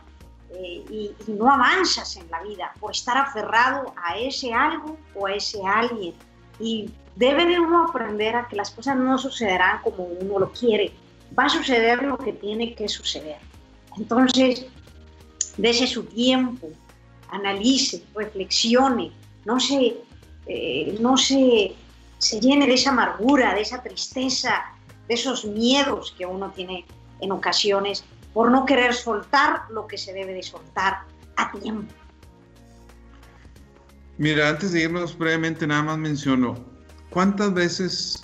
[0.51, 5.33] eh, y, no avanzas en la vida por estar aferrado a ese algo o a
[5.33, 6.13] ese alguien.
[6.59, 10.93] Y debe de uno aprender a que las cosas no sucederán como uno lo quiere,
[11.37, 13.37] va a suceder lo que tiene que suceder.
[13.97, 14.65] Entonces,
[15.57, 16.69] dése su tiempo,
[17.29, 19.11] analice, reflexione,
[19.45, 19.97] no se,
[20.45, 21.75] eh, no se,
[22.17, 24.65] se llene de esa amargura, de esa tristeza,
[25.07, 26.85] de esos miedos que uno tiene
[27.19, 28.05] en ocasiones
[28.37, 31.05] por no querer soltar lo que se debe de soltar
[31.37, 31.91] a tiempo.
[34.19, 36.53] Mira, antes de irnos brevemente, nada más menciono,
[37.09, 38.23] ¿cuántas veces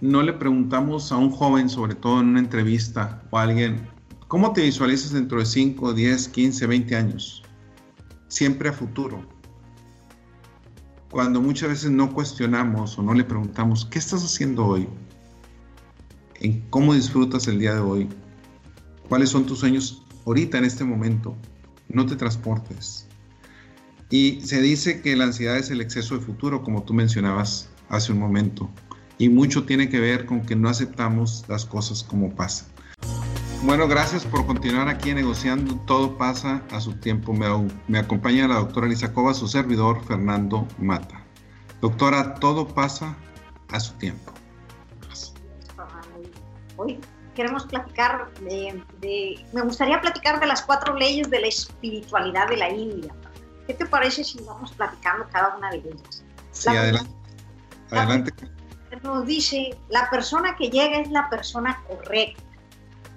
[0.00, 3.84] no le preguntamos a un joven, sobre todo en una entrevista o a alguien,
[4.28, 7.42] ¿cómo te visualizas dentro de 5, 10, 15, 20 años?
[8.28, 9.26] Siempre a futuro.
[11.10, 14.88] Cuando muchas veces no cuestionamos o no le preguntamos, ¿qué estás haciendo hoy?
[16.36, 18.08] ¿En cómo disfrutas el día de hoy?
[19.08, 21.36] ¿Cuáles son tus sueños ahorita en este momento?
[21.88, 23.06] No te transportes.
[24.10, 28.12] Y se dice que la ansiedad es el exceso de futuro, como tú mencionabas hace
[28.12, 28.70] un momento
[29.18, 32.68] y mucho tiene que ver con que no aceptamos las cosas como pasan.
[33.64, 35.74] Bueno, gracias por continuar aquí negociando.
[35.86, 37.34] Todo pasa a su tiempo.
[37.88, 41.24] Me, acompaña la doctora Lisacova, su servidor Fernando Mata.
[41.80, 43.16] Doctora, todo pasa
[43.70, 44.32] a su tiempo.
[46.76, 47.00] Hoy
[47.38, 52.68] queremos platicar de, Me gustaría platicar de las cuatro leyes de la espiritualidad de la
[52.68, 53.14] India.
[53.68, 56.24] ¿Qué te parece si vamos platicando cada una de ellas?
[56.50, 57.12] Sí, adelante.
[57.92, 58.32] Adelante
[59.04, 62.42] nos dice, la persona que llega es la persona correcta.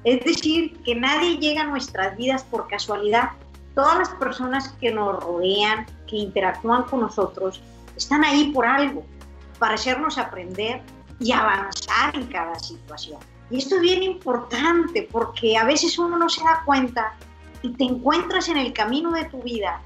[0.04, 3.32] Es decir, que nadie llega a nuestras vidas por casualidad.
[3.74, 7.60] Todas las personas que nos rodean, que interactúan con nosotros,
[7.98, 9.04] están ahí por algo,
[9.58, 10.84] para hacernos aprender
[11.20, 13.20] y avanzar en cada situación.
[13.52, 17.14] Y esto es bien importante porque a veces uno no se da cuenta
[17.62, 19.82] y te encuentras en el camino de tu vida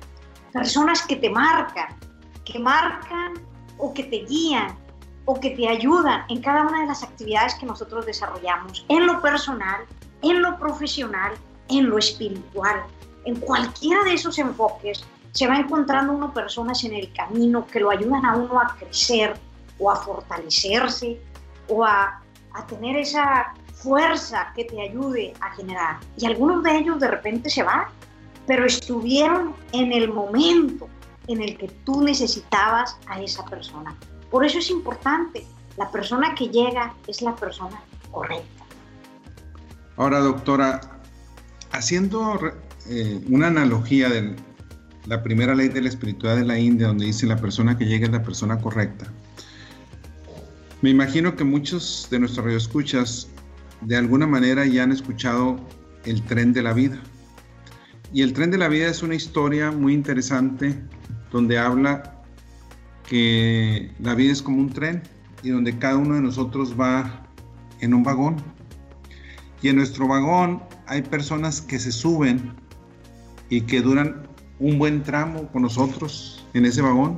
[0.53, 1.97] personas que te marcan,
[2.45, 3.33] que marcan
[3.77, 4.77] o que te guían
[5.25, 9.19] o que te ayudan en cada una de las actividades que nosotros desarrollamos, en lo
[9.21, 9.81] personal,
[10.21, 11.33] en lo profesional,
[11.67, 12.83] en lo espiritual.
[13.25, 17.89] En cualquiera de esos enfoques se va encontrando uno personas en el camino que lo
[17.89, 19.35] ayudan a uno a crecer
[19.79, 21.19] o a fortalecerse
[21.67, 22.21] o a,
[22.55, 25.99] a tener esa fuerza que te ayude a generar.
[26.17, 27.85] Y algunos de ellos de repente se van,
[28.47, 30.87] pero estuvieron en el momento
[31.27, 33.95] en el que tú necesitabas a esa persona.
[34.31, 35.45] Por eso es importante,
[35.77, 38.63] la persona que llega es la persona correcta.
[39.97, 40.81] Ahora, doctora,
[41.71, 42.39] haciendo
[42.87, 44.35] eh, una analogía de
[45.05, 48.05] la primera ley de la espiritualidad de la India, donde dice la persona que llega
[48.05, 49.05] es la persona correcta,
[50.85, 53.27] me imagino que muchos de nuestros radioescuchas
[53.81, 55.59] de alguna manera ya han escuchado
[56.05, 57.01] el tren de la vida.
[58.13, 60.79] Y el tren de la vida es una historia muy interesante
[61.31, 62.21] donde habla
[63.09, 65.01] que la vida es como un tren
[65.41, 67.25] y donde cada uno de nosotros va
[67.79, 68.35] en un vagón.
[69.63, 72.53] Y en nuestro vagón hay personas que se suben
[73.49, 74.27] y que duran
[74.59, 77.17] un buen tramo con nosotros en ese vagón.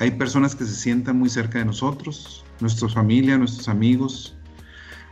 [0.00, 4.36] Hay personas que se sientan muy cerca de nosotros, nuestra familia, nuestros amigos.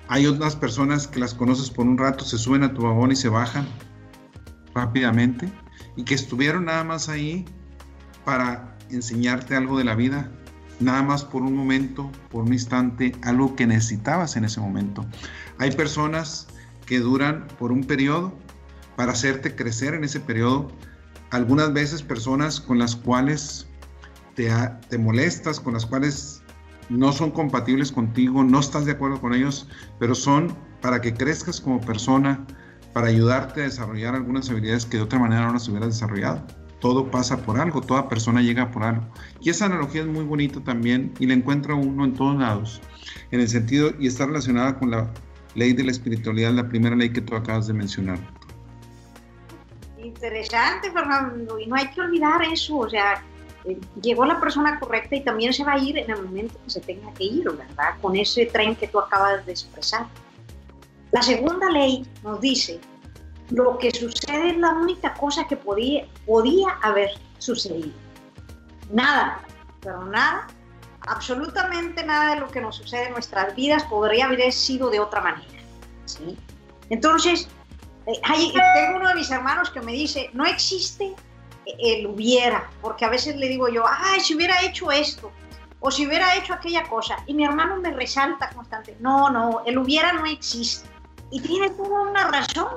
[0.09, 3.16] Hay otras personas que las conoces por un rato, se suben a tu vagón y
[3.16, 3.66] se bajan
[4.74, 5.50] rápidamente
[5.96, 7.44] y que estuvieron nada más ahí
[8.24, 10.30] para enseñarte algo de la vida,
[10.80, 15.04] nada más por un momento, por un instante, algo que necesitabas en ese momento.
[15.59, 16.48] Hay personas
[16.87, 18.35] que duran por un periodo
[18.96, 20.70] para hacerte crecer en ese periodo.
[21.30, 23.66] Algunas veces personas con las cuales
[24.35, 24.50] te,
[24.88, 26.42] te molestas, con las cuales
[26.88, 29.68] no son compatibles contigo, no estás de acuerdo con ellos,
[29.99, 32.44] pero son para que crezcas como persona,
[32.92, 36.44] para ayudarte a desarrollar algunas habilidades que de otra manera no las hubieras desarrollado
[36.85, 39.07] todo pasa por algo, toda persona llega por algo.
[39.40, 42.83] Y esa analogía es muy bonita también y la encuentra uno en todos lados,
[43.31, 45.11] en el sentido y está relacionada con la
[45.55, 48.18] ley de la espiritualidad, la primera ley que tú acabas de mencionar.
[49.97, 53.25] Interesante, Fernando, y no hay que olvidar eso, o sea,
[54.00, 56.81] llegó la persona correcta y también se va a ir en el momento que se
[56.81, 57.94] tenga que ir, ¿verdad?
[58.00, 60.07] Con ese tren que tú acabas de expresar.
[61.12, 62.81] La segunda ley nos dice
[63.50, 67.92] lo que sucede es la única cosa que podía, podía haber sucedido.
[68.90, 69.40] Nada,
[69.81, 70.46] pero nada,
[71.07, 75.20] absolutamente nada de lo que nos sucede en nuestras vidas podría haber sido de otra
[75.20, 75.62] manera.
[76.07, 76.38] ¿sí?
[76.90, 77.48] Entonces,
[78.07, 81.14] eh, hay, tengo uno de mis hermanos que me dice, no existe
[81.79, 85.31] el hubiera, porque a veces le digo yo, ay, si hubiera hecho esto,
[85.81, 89.77] o si hubiera hecho aquella cosa, y mi hermano me resalta constante, no, no, el
[89.79, 90.88] hubiera no existe.
[91.31, 92.68] Y tiene toda una razón,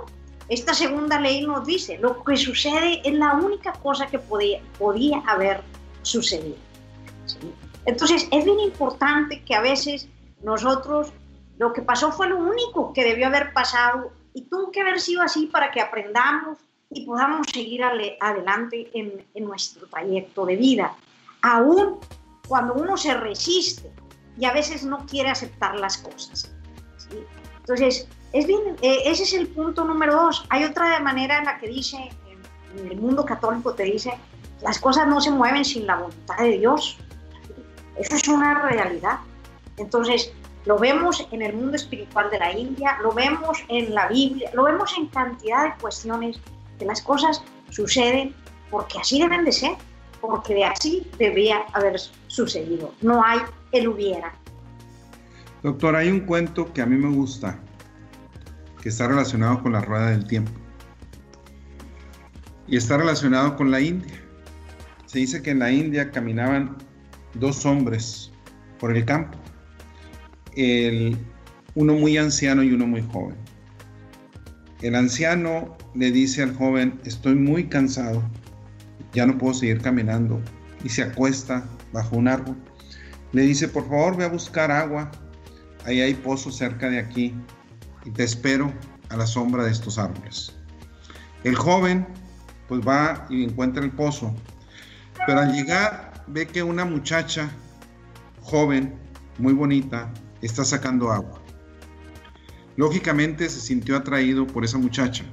[0.50, 5.20] esta segunda ley nos dice, lo que sucede es la única cosa que podía, podía
[5.28, 5.62] haber
[6.02, 6.56] sucedido.
[7.86, 10.08] Entonces, es bien importante que a veces
[10.42, 11.12] nosotros,
[11.58, 15.22] lo que pasó fue lo único que debió haber pasado y tuvo que haber sido
[15.22, 16.58] así para que aprendamos
[16.90, 20.96] y podamos seguir adelante en, nuestro trayecto de vida,
[21.42, 22.00] aún
[22.48, 23.92] cuando uno se resiste
[24.38, 26.54] y a veces no quiere aceptar las cosas.
[27.60, 30.46] Entonces, es bien, eh, ese es el punto número dos.
[30.50, 31.98] Hay otra manera en la que dice,
[32.78, 34.14] en el mundo católico te dice,
[34.62, 36.98] las cosas no se mueven sin la voluntad de Dios.
[37.98, 39.20] Eso es una realidad.
[39.78, 40.32] Entonces,
[40.66, 44.64] lo vemos en el mundo espiritual de la India, lo vemos en la Biblia, lo
[44.64, 46.40] vemos en cantidad de cuestiones
[46.78, 48.34] que las cosas suceden
[48.70, 49.72] porque así deben de ser,
[50.22, 52.94] porque de así debería haber sucedido.
[53.02, 53.40] No hay
[53.72, 54.34] el hubiera.
[55.64, 57.60] Doctor, hay un cuento que a mí me gusta,
[58.82, 60.52] que está relacionado con la rueda del tiempo.
[62.68, 64.22] Y está relacionado con la India.
[65.06, 66.78] Se dice que en la India caminaban
[67.34, 68.32] dos hombres
[68.80, 69.38] por el campo
[71.76, 73.36] uno muy anciano y uno muy joven.
[74.82, 78.22] El anciano le dice al joven, estoy muy cansado,
[79.12, 80.40] ya no puedo seguir caminando,
[80.84, 82.56] y se acuesta bajo un árbol.
[83.32, 85.12] Le dice, por favor, ve a buscar agua,
[85.86, 87.34] ahí hay pozo cerca de aquí,
[88.06, 88.72] y te espero
[89.10, 90.56] a la sombra de estos árboles.
[91.44, 92.06] El joven
[92.68, 94.36] pues va y encuentra el pozo,
[95.26, 97.50] pero al llegar ve que una muchacha
[98.42, 98.94] joven,
[99.40, 101.42] muy bonita, está sacando agua.
[102.78, 105.26] Lógicamente se sintió atraído por esa muchacha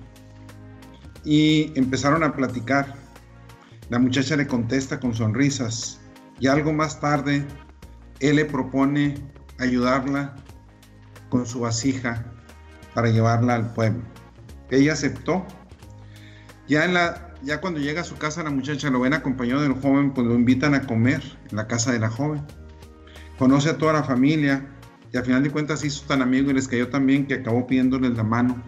[1.25, 2.95] y empezaron a platicar.
[3.91, 6.01] La muchacha le contesta con sonrisas
[6.41, 7.47] y algo más tarde
[8.21, 9.15] él le propone
[9.59, 10.35] ayudarla
[11.29, 12.25] con su vasija
[12.95, 14.03] para llevarla al pueblo.
[14.71, 15.47] Ella aceptó.
[16.67, 20.35] Ya, cuando llega a su casa la muchacha lo ven acompañado del joven, pues lo
[20.35, 22.43] invitan a comer en la casa de la joven.
[23.39, 24.74] Conoce a toda la familia,
[25.15, 27.69] y al final de cuentas hizo tan amigo y les cayó tan bien que acabó
[27.69, 28.61] pidiéndoles la mano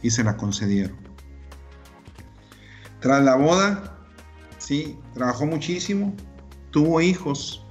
[0.00, 0.96] y se la concedieron.
[3.00, 3.98] Tras la boda,
[4.58, 6.14] sí, trabajó muchísimo,
[6.70, 7.66] tuvo hijos,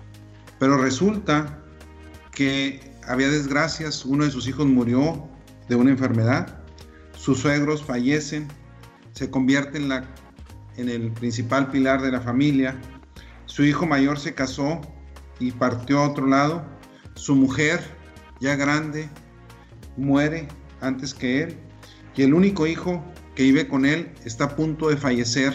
[0.60, 1.58] pero resulta
[2.34, 5.30] que había desgracias, uno de sus hijos murió
[5.70, 6.62] de una enfermedad,
[7.16, 8.50] sus suegros fallecen,
[9.14, 10.04] se convierte en, la,
[10.76, 12.78] en el principal pilar de la familia,
[13.46, 14.82] su hijo mayor se casó
[15.40, 16.79] y partió a otro lado,
[17.20, 17.82] su mujer,
[18.40, 19.10] ya grande,
[19.98, 20.48] muere
[20.80, 21.58] antes que él
[22.16, 23.04] y el único hijo
[23.36, 25.54] que vive con él está a punto de fallecer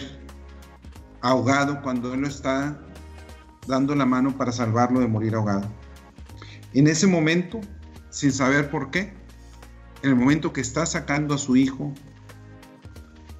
[1.21, 2.79] ahogado cuando él lo está
[3.67, 5.67] dando la mano para salvarlo de morir ahogado.
[6.73, 7.61] En ese momento,
[8.09, 9.13] sin saber por qué,
[10.03, 11.93] en el momento que está sacando a su hijo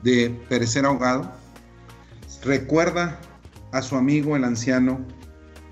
[0.01, 1.31] de perecer ahogado,
[2.43, 3.19] recuerda
[3.71, 4.99] a su amigo el anciano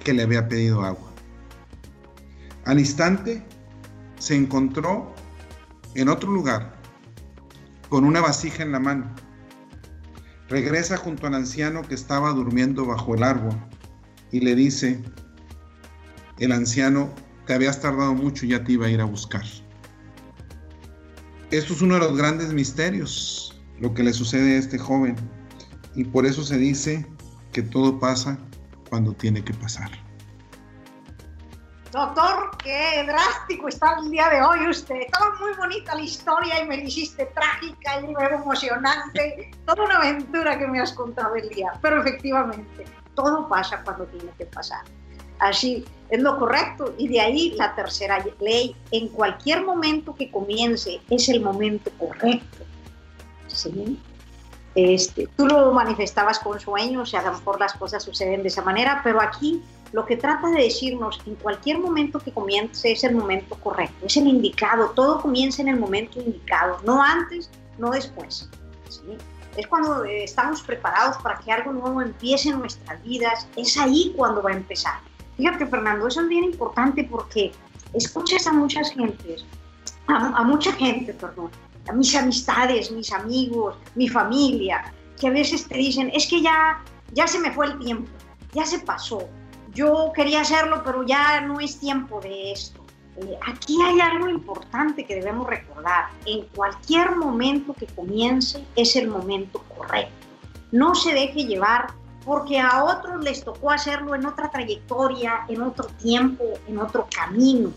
[0.04, 1.13] que le había pedido agua.
[2.66, 3.44] Al instante
[4.20, 5.14] se encontró
[5.96, 6.74] en otro lugar
[7.90, 9.14] con una vasija en la mano.
[10.50, 13.56] Regresa junto al anciano que estaba durmiendo bajo el árbol
[14.32, 15.02] y le dice,
[16.40, 17.10] el anciano,
[17.46, 19.44] te habías tardado mucho y ya te iba a ir a buscar.
[21.52, 25.16] Esto es uno de los grandes misterios, lo que le sucede a este joven,
[25.96, 27.06] y por eso se dice
[27.52, 28.40] que todo pasa
[28.90, 29.92] cuando tiene que pasar.
[31.94, 34.96] Doctor, qué drástico está el día de hoy usted.
[34.96, 39.52] Estaba muy bonita la historia y me dijiste trágica y luego emocionante.
[39.68, 41.72] Toda una aventura que me has contado el día.
[41.84, 44.82] Pero efectivamente, todo pasa cuando tiene que pasar.
[45.38, 46.96] Así es lo correcto.
[46.98, 48.76] Y de ahí la tercera ley.
[48.90, 52.66] En cualquier momento que comience es el momento correcto.
[53.46, 54.02] ¿Sí?
[54.74, 59.02] Este, tú lo manifestabas con sueños y a lo las cosas suceden de esa manera,
[59.04, 59.62] pero aquí
[59.94, 64.18] lo que trata de decirnos en cualquier momento que comience es el momento correcto, es
[64.18, 68.50] el indicado, todo comienza en el momento indicado, no antes, no después.
[69.56, 74.12] Es cuando eh, estamos preparados para que algo nuevo empiece en nuestras vidas, es ahí
[74.18, 74.96] cuando va a empezar.
[75.38, 77.52] Fíjate, Fernando, eso es bien importante porque
[77.94, 79.46] escuchas a muchas gentes,
[80.08, 81.52] a, a mucha gente, perdón,
[81.88, 86.84] a mis amistades, mis amigos, mi familia, que a veces te dicen, es que ya,
[87.12, 88.10] ya se me fue el tiempo,
[88.54, 89.30] ya se pasó,
[89.74, 92.84] yo quería hacerlo, pero ya no es tiempo de esto.
[93.18, 96.10] Eh, aquí hay algo importante que debemos recordar.
[96.26, 100.28] En cualquier momento que comience es el momento correcto.
[100.72, 101.94] No se deje llevar
[102.26, 107.72] porque a otros les tocó hacerlo en otra trayectoria, en otro tiempo, en otro camino.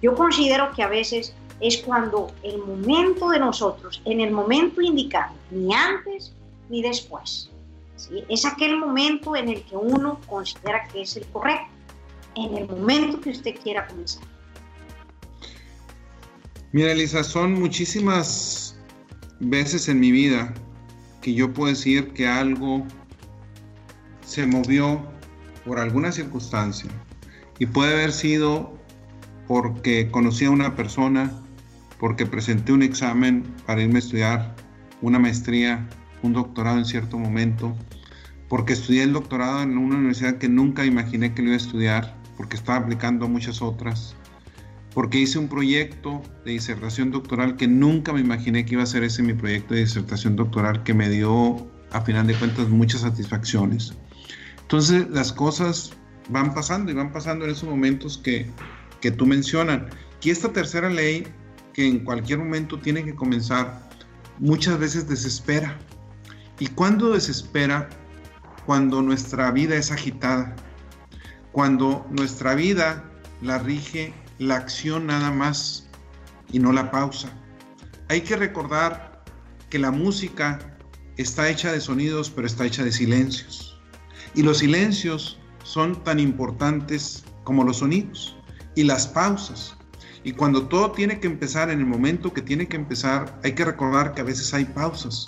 [0.00, 5.34] Yo considero que a veces es cuando el momento de nosotros, en el momento indicado,
[5.50, 6.32] ni antes
[6.68, 7.50] ni después.
[8.28, 11.68] Es aquel momento en el que uno considera que es el correcto,
[12.36, 14.22] en el momento que usted quiera comenzar.
[16.72, 18.78] Mira, Elisa, son muchísimas
[19.40, 20.52] veces en mi vida
[21.22, 22.86] que yo puedo decir que algo
[24.24, 25.00] se movió
[25.64, 26.90] por alguna circunstancia
[27.58, 28.78] y puede haber sido
[29.46, 31.32] porque conocí a una persona,
[31.98, 34.56] porque presenté un examen para irme a estudiar
[35.00, 35.88] una maestría,
[36.22, 37.76] un doctorado en cierto momento,
[38.48, 42.16] porque estudié el doctorado en una universidad que nunca imaginé que lo iba a estudiar,
[42.36, 44.16] porque estaba aplicando a muchas otras,
[44.94, 49.04] porque hice un proyecto de disertación doctoral que nunca me imaginé que iba a ser
[49.04, 53.94] ese mi proyecto de disertación doctoral que me dio, a final de cuentas, muchas satisfacciones.
[54.62, 55.92] Entonces las cosas
[56.28, 58.46] van pasando y van pasando en esos momentos que,
[59.00, 59.82] que tú mencionas.
[60.22, 61.26] Y esta tercera ley,
[61.72, 63.88] que en cualquier momento tiene que comenzar,
[64.38, 65.78] muchas veces desespera.
[66.58, 67.88] ¿Y cuando desespera?
[68.66, 70.54] Cuando nuestra vida es agitada,
[71.52, 73.04] cuando nuestra vida
[73.40, 75.88] la rige la acción nada más
[76.52, 77.28] y no la pausa.
[78.08, 79.24] Hay que recordar
[79.70, 80.76] que la música
[81.16, 83.78] está hecha de sonidos, pero está hecha de silencios.
[84.34, 88.36] Y los silencios son tan importantes como los sonidos
[88.74, 89.76] y las pausas.
[90.24, 93.64] Y cuando todo tiene que empezar en el momento que tiene que empezar, hay que
[93.64, 95.26] recordar que a veces hay pausas.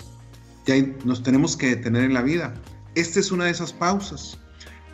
[0.67, 2.53] Y nos tenemos que detener en la vida.
[2.95, 4.37] Esta es una de esas pausas.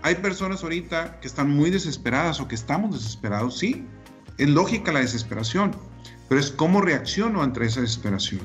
[0.01, 3.85] Hay personas ahorita que están muy desesperadas o que estamos desesperados, sí.
[4.37, 5.71] Es lógica la desesperación,
[6.29, 8.41] pero es cómo reacciono ante esa desesperación.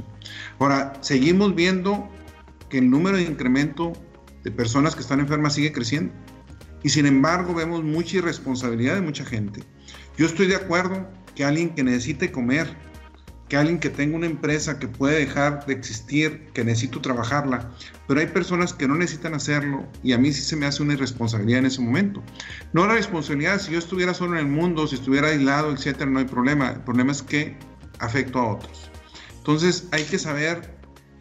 [0.58, 2.08] Ahora, seguimos viendo
[2.70, 3.92] que el número de incremento
[4.42, 6.12] de personas que están enfermas sigue creciendo.
[6.82, 9.62] Y sin embargo, vemos mucha irresponsabilidad de mucha gente.
[10.16, 12.74] Yo estoy de acuerdo que alguien que necesite comer,
[13.52, 17.70] que alguien que tenga una empresa que puede dejar de existir, que necesito trabajarla,
[18.08, 20.94] pero hay personas que no necesitan hacerlo y a mí sí se me hace una
[20.94, 22.22] irresponsabilidad en ese momento.
[22.72, 26.20] No la responsabilidad, si yo estuviera solo en el mundo, si estuviera aislado, etcétera, no
[26.20, 26.70] hay problema.
[26.70, 27.54] El problema es que
[27.98, 28.90] afecto a otros.
[29.36, 30.74] Entonces hay que saber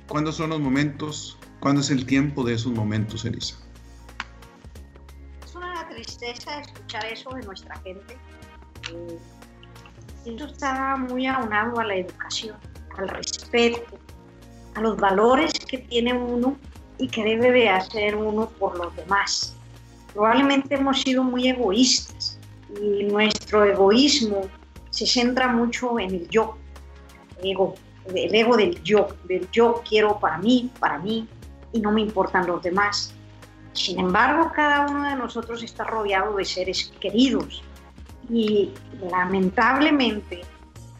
[0.07, 3.57] cuándo son los momentos, cuándo es el tiempo de esos momentos, Elisa.
[5.43, 8.15] Es una tristeza escuchar eso de nuestra gente.
[8.89, 9.19] Eh,
[10.25, 12.55] eso está muy aunado a la educación,
[12.97, 13.97] al respeto,
[14.75, 16.57] a los valores que tiene uno
[16.97, 19.55] y que debe de hacer uno por los demás.
[20.13, 22.39] Probablemente hemos sido muy egoístas
[22.79, 24.41] y nuestro egoísmo
[24.89, 26.57] se centra mucho en el yo,
[27.39, 27.75] el ego,
[28.13, 31.27] el ego del yo, del yo quiero para mí, para mí
[31.71, 33.13] y no me importan los demás.
[33.73, 37.63] Sin embargo, cada uno de nosotros está rodeado de seres queridos,
[38.29, 38.71] y
[39.09, 40.41] lamentablemente,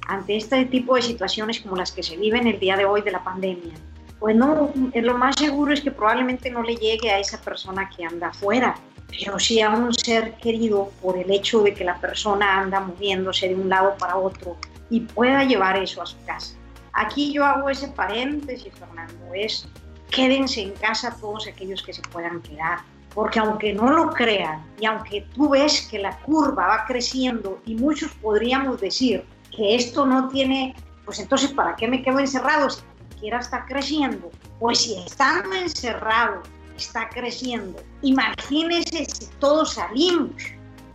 [0.08, 3.12] ante este tipo de situaciones como las que se viven el día de hoy de
[3.12, 3.74] la pandemia,
[4.20, 8.06] pues no, lo más seguro es que probablemente no le llegue a esa persona que
[8.06, 8.76] anda afuera,
[9.08, 13.50] pero sí a un ser querido por el hecho de que la persona anda moviéndose
[13.50, 14.58] de un lado para otro
[14.90, 16.56] y pueda llevar eso a su casa.
[16.94, 19.68] Aquí yo hago ese paréntesis, Fernando, es
[20.12, 22.80] quédense en casa todos aquellos que se puedan quedar
[23.14, 27.76] porque aunque no lo crean y aunque tú ves que la curva va creciendo y
[27.76, 32.82] muchos podríamos decir que esto no tiene, pues entonces ¿para qué me quedo encerrado si
[33.20, 34.30] quiera está creciendo?
[34.59, 36.41] Pues si estando encerrado
[36.78, 40.41] está creciendo, imagínense si todos salimos,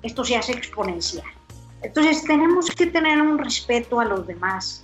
[0.03, 1.27] esto se hace exponencial.
[1.83, 4.83] Entonces tenemos que tener un respeto a los demás,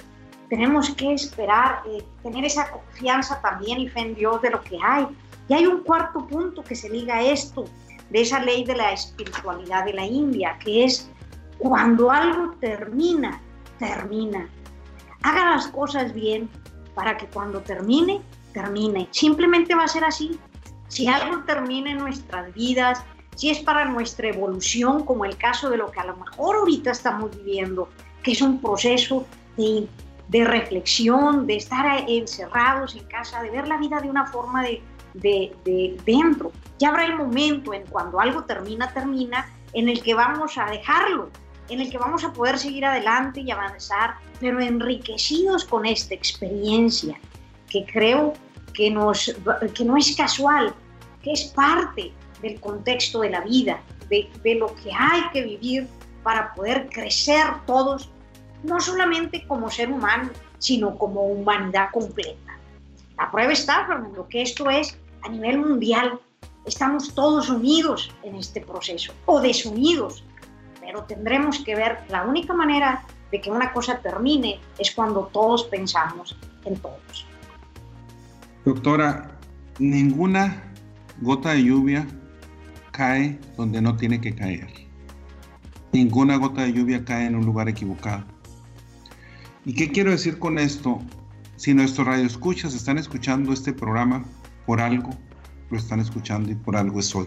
[0.48, 4.78] tenemos que esperar, eh, tener esa confianza también y fe en Dios de lo que
[4.82, 5.08] hay,
[5.52, 7.64] hay un cuarto punto que se liga a esto,
[8.10, 11.10] de esa ley de la espiritualidad de la India, que es
[11.58, 13.40] cuando algo termina,
[13.78, 14.48] termina.
[15.22, 16.48] Haga las cosas bien
[16.94, 18.20] para que cuando termine,
[18.52, 19.08] termine.
[19.10, 20.38] Simplemente va a ser así.
[20.88, 23.02] Si algo termina en nuestras vidas,
[23.34, 26.90] si es para nuestra evolución, como el caso de lo que a lo mejor ahorita
[26.90, 27.88] estamos viviendo,
[28.22, 29.24] que es un proceso
[29.56, 29.88] de,
[30.28, 34.82] de reflexión, de estar encerrados en casa, de ver la vida de una forma de,
[35.14, 36.52] de, dentro.
[36.78, 41.30] Ya habrá el momento en cuando algo termina, termina, en el que vamos a dejarlo,
[41.68, 47.18] en el que vamos a poder seguir adelante y avanzar, pero enriquecidos con esta experiencia,
[47.68, 48.34] que creo
[48.74, 49.34] que, nos,
[49.74, 50.74] que no es casual,
[51.22, 55.88] que es parte del contexto de la vida, de, de lo que hay que vivir
[56.22, 58.10] para poder crecer todos,
[58.62, 62.58] no solamente como ser humano, sino como humanidad completa.
[63.16, 66.20] La prueba está, Fernando, que esto es a nivel mundial.
[66.64, 70.24] Estamos todos unidos en este proceso o desunidos,
[70.80, 75.64] pero tendremos que ver la única manera de que una cosa termine es cuando todos
[75.64, 77.26] pensamos en todos.
[78.64, 79.38] Doctora,
[79.78, 80.62] ninguna
[81.20, 82.06] gota de lluvia
[82.92, 84.68] cae donde no tiene que caer.
[85.92, 88.24] Ninguna gota de lluvia cae en un lugar equivocado.
[89.64, 91.00] ¿Y qué quiero decir con esto?
[91.62, 94.24] si nuestros radioescuchas están escuchando este programa,
[94.66, 95.10] por algo
[95.70, 97.26] lo están escuchando y por algo es hoy.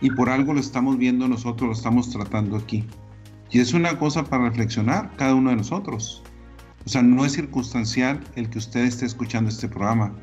[0.00, 2.86] Y por algo lo estamos viendo nosotros, lo estamos tratando aquí.
[3.50, 6.22] Y es una cosa para reflexionar cada uno de nosotros.
[6.84, 10.14] O sea, no es circunstancial el que usted esté escuchando este programa.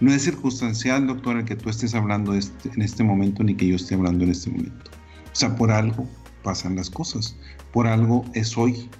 [0.00, 3.66] No es circunstancial, doctor, el que tú estés hablando este, en este momento ni que
[3.66, 4.90] yo esté hablando en este momento.
[5.32, 6.06] O sea, por algo
[6.42, 7.36] pasan las cosas.
[7.72, 8.90] Por algo es hoy.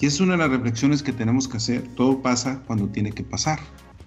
[0.00, 1.82] Y es una de las reflexiones que tenemos que hacer.
[1.94, 3.60] Todo pasa cuando tiene que pasar.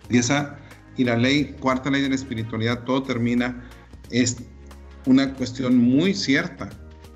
[0.09, 0.57] Y esa
[0.97, 3.63] y la ley, cuarta ley de la espiritualidad, todo termina,
[4.09, 4.37] es
[5.05, 6.69] una cuestión muy cierta,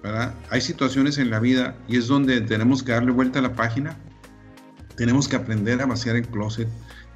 [0.03, 0.33] ¿verdad?
[0.49, 3.97] Hay situaciones en la vida y es donde tenemos que darle vuelta a la página,
[4.95, 6.67] tenemos que aprender a vaciar el closet,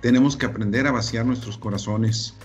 [0.02, 2.36] tenemos que aprender a vaciar nuestros corazones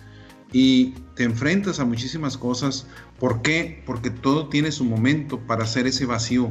[0.53, 2.87] y te enfrentas a muchísimas cosas.
[3.19, 3.83] ¿Por qué?
[3.87, 6.51] Porque todo tiene su momento para hacer ese vacío,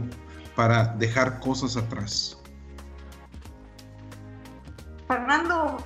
[0.55, 2.37] para dejar cosas atrás.
[5.07, 5.77] Fernando,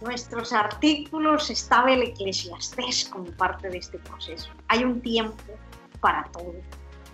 [0.00, 4.50] nuestros artículos estaba el eclesiastés como parte de este proceso.
[4.68, 5.42] Hay un tiempo
[6.00, 6.54] para todo.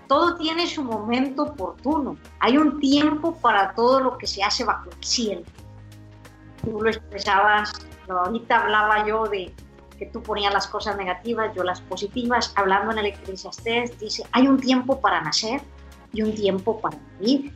[0.09, 2.16] Todo tiene su momento oportuno.
[2.41, 5.43] Hay un tiempo para todo lo que se hace bajo el cielo.
[6.64, 7.72] Tú lo expresabas,
[8.09, 9.55] ahorita hablaba yo de
[9.99, 12.53] que tú ponías las cosas negativas, yo las positivas.
[12.57, 15.61] Hablando en el eclesiastés, dice, hay un tiempo para nacer
[16.12, 17.55] y un tiempo para vivir.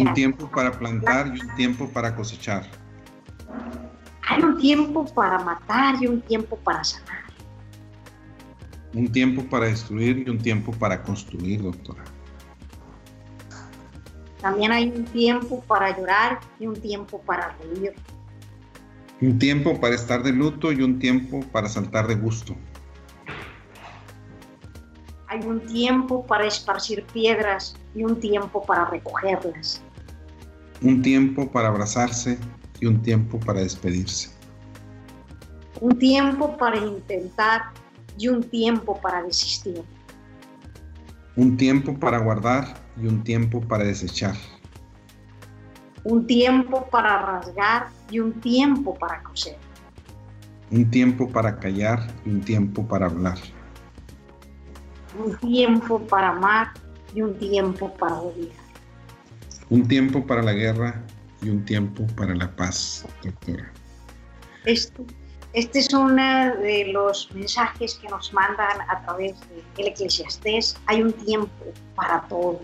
[0.00, 2.64] Un tiempo para plantar y un tiempo para cosechar.
[4.28, 7.24] Hay un tiempo para matar y un tiempo para sanar.
[8.94, 12.04] Un tiempo para destruir y un tiempo para construir, doctora.
[14.40, 17.94] También hay un tiempo para llorar y un tiempo para reír.
[19.20, 22.54] Un tiempo para estar de luto y un tiempo para saltar de gusto.
[25.26, 29.82] Hay un tiempo para esparcir piedras y un tiempo para recogerlas.
[30.80, 32.38] Un tiempo para abrazarse
[32.80, 34.30] y un tiempo para despedirse.
[35.80, 37.62] Un tiempo para intentar
[38.18, 39.82] y un tiempo para desistir.
[41.36, 44.34] Un tiempo para guardar y un tiempo para desechar.
[46.02, 49.56] Un tiempo para rasgar y un tiempo para coser.
[50.70, 53.38] Un tiempo para callar y un tiempo para hablar.
[55.18, 56.68] Un tiempo para amar
[57.14, 58.52] y un tiempo para odiar.
[59.70, 61.04] Un tiempo para la guerra
[61.42, 63.70] y un tiempo para la paz, doctora.
[64.64, 65.02] Este,
[65.52, 69.34] este es uno de los mensajes que nos mandan a través
[69.76, 70.76] del Eclesiastés.
[70.86, 71.64] Hay un tiempo
[71.94, 72.60] para todo.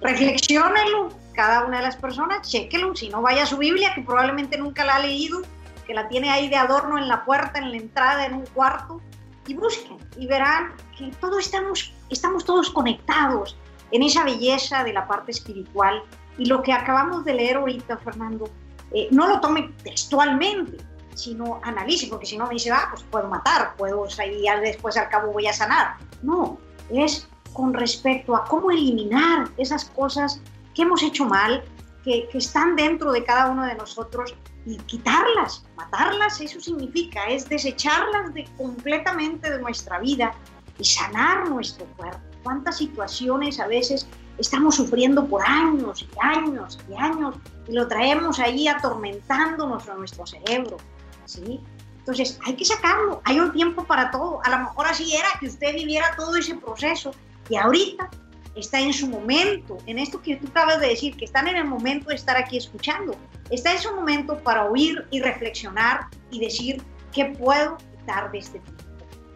[0.00, 2.94] Reflexionenlo cada una de las personas, chequenlo.
[2.96, 5.42] Si no, vaya a su Biblia, que probablemente nunca la ha leído,
[5.86, 9.00] que la tiene ahí de adorno en la puerta, en la entrada, en un cuarto,
[9.46, 13.56] y busquen y verán que todos estamos, estamos todos conectados
[13.92, 16.02] en esa belleza de la parte espiritual
[16.38, 18.48] y lo que acabamos de leer ahorita, Fernando,
[18.92, 20.76] eh, no lo tome textualmente,
[21.14, 25.08] sino analice, porque si no me dice, ah, pues puedo matar, puedo salir después al
[25.08, 25.96] cabo voy a sanar.
[26.22, 26.58] No,
[26.90, 30.40] es con respecto a cómo eliminar esas cosas
[30.74, 31.64] que hemos hecho mal,
[32.04, 34.34] que, que están dentro de cada uno de nosotros
[34.66, 40.34] y quitarlas, matarlas, eso significa, es desecharlas de, completamente de nuestra vida
[40.78, 42.20] y sanar nuestro cuerpo.
[42.42, 44.06] ¿Cuántas situaciones a veces
[44.38, 47.36] estamos sufriendo por años y años y años
[47.68, 50.76] y lo traemos ahí atormentándonos a nuestro cerebro,
[51.24, 51.60] ¿sí?
[51.98, 54.40] Entonces hay que sacarlo, hay un tiempo para todo.
[54.44, 57.10] A lo mejor así era que usted viviera todo ese proceso
[57.48, 58.08] y ahorita
[58.54, 61.64] está en su momento, en esto que tú acabas de decir, que están en el
[61.64, 63.16] momento de estar aquí escuchando.
[63.50, 66.82] Está en su momento para oír y reflexionar y decir
[67.12, 68.84] qué puedo quitar de este tiempo.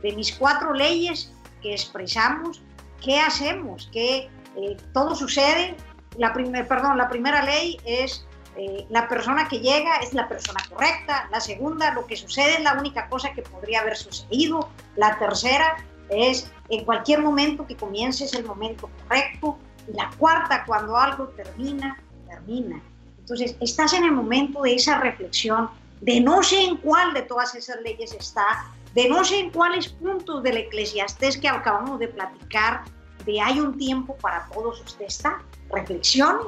[0.02, 2.62] De mis cuatro leyes que expresamos,
[3.02, 3.88] ¿qué hacemos?
[3.92, 5.76] ¿Qué, eh, todo sucede,
[6.16, 8.26] la, primer, perdón, la primera ley es
[8.56, 12.60] eh, la persona que llega es la persona correcta, la segunda, lo que sucede es
[12.60, 15.76] la única cosa que podría haber sucedido, la tercera
[16.08, 19.56] es en cualquier momento que comience es el momento correcto,
[19.88, 21.96] y la cuarta, cuando algo termina,
[22.28, 22.80] termina.
[23.18, 25.70] Entonces, estás en el momento de esa reflexión,
[26.00, 29.88] de no sé en cuál de todas esas leyes está, de no sé en cuáles
[29.88, 32.82] puntos del eclesiastés que acabamos de platicar
[33.24, 35.42] de hay un tiempo para todos, usted está,
[35.72, 36.40] reflexione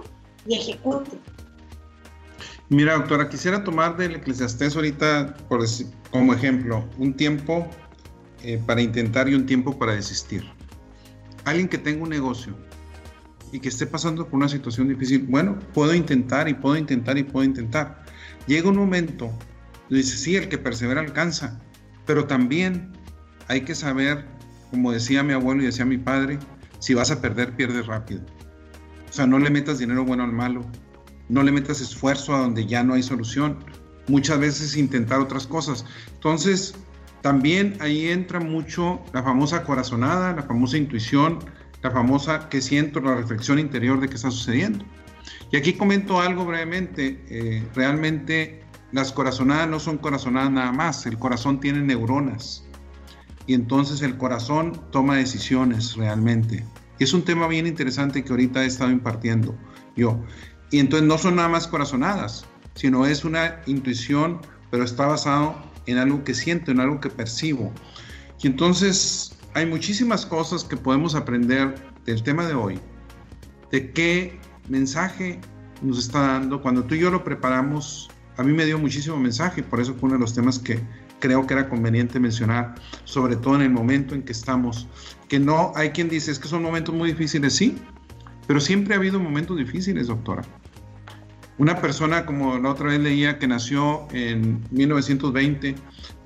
[0.46, 1.18] y ejecute.
[2.68, 5.62] Mira, doctora, quisiera tomar del Eclesiastés ahorita por
[6.10, 7.68] como ejemplo, un tiempo
[8.42, 10.44] eh, para intentar y un tiempo para desistir.
[11.44, 12.56] Alguien que tenga un negocio
[13.52, 17.22] y que esté pasando por una situación difícil, bueno, puedo intentar y puedo intentar y
[17.22, 18.04] puedo intentar.
[18.46, 19.30] Llega un momento,
[19.90, 21.60] dice, sí, el que persevera alcanza,
[22.06, 22.92] pero también
[23.48, 24.26] hay que saber,
[24.70, 26.38] como decía mi abuelo y decía mi padre,
[26.82, 28.22] si vas a perder, pierdes rápido.
[29.08, 30.66] O sea, no le metas dinero bueno al malo,
[31.28, 33.58] no le metas esfuerzo a donde ya no hay solución.
[34.08, 35.86] Muchas veces intentar otras cosas.
[36.14, 36.74] Entonces,
[37.20, 41.38] también ahí entra mucho la famosa corazonada, la famosa intuición,
[41.82, 44.84] la famosa que siento, la reflexión interior de qué está sucediendo.
[45.52, 47.24] Y aquí comento algo brevemente.
[47.28, 51.06] Eh, realmente las corazonadas no son corazonadas nada más.
[51.06, 52.64] El corazón tiene neuronas.
[53.46, 56.64] Y entonces el corazón toma decisiones realmente.
[56.98, 59.56] Y es un tema bien interesante que ahorita he estado impartiendo
[59.96, 60.22] yo.
[60.70, 64.40] Y entonces no son nada más corazonadas, sino es una intuición,
[64.70, 67.72] pero está basado en algo que siento, en algo que percibo.
[68.40, 71.74] Y entonces hay muchísimas cosas que podemos aprender
[72.06, 72.80] del tema de hoy,
[73.70, 75.40] de qué mensaje
[75.82, 76.62] nos está dando.
[76.62, 80.08] Cuando tú y yo lo preparamos, a mí me dio muchísimo mensaje, por eso fue
[80.08, 80.80] uno de los temas que
[81.22, 84.88] creo que era conveniente mencionar, sobre todo en el momento en que estamos,
[85.28, 87.78] que no hay quien dice, es que son momentos muy difíciles, sí,
[88.48, 90.42] pero siempre ha habido momentos difíciles, doctora.
[91.58, 95.76] Una persona, como la otra vez leía, que nació en 1920,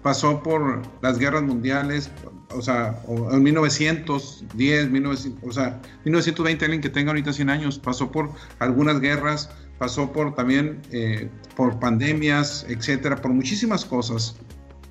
[0.03, 2.11] pasó por las guerras mundiales,
[2.55, 8.11] o sea, en 1910, 1900, o sea, 1920, alguien que tenga ahorita 100 años, pasó
[8.11, 8.31] por
[8.61, 14.37] algunas guerras, pasó por también eh, por pandemias, etcétera, por muchísimas cosas.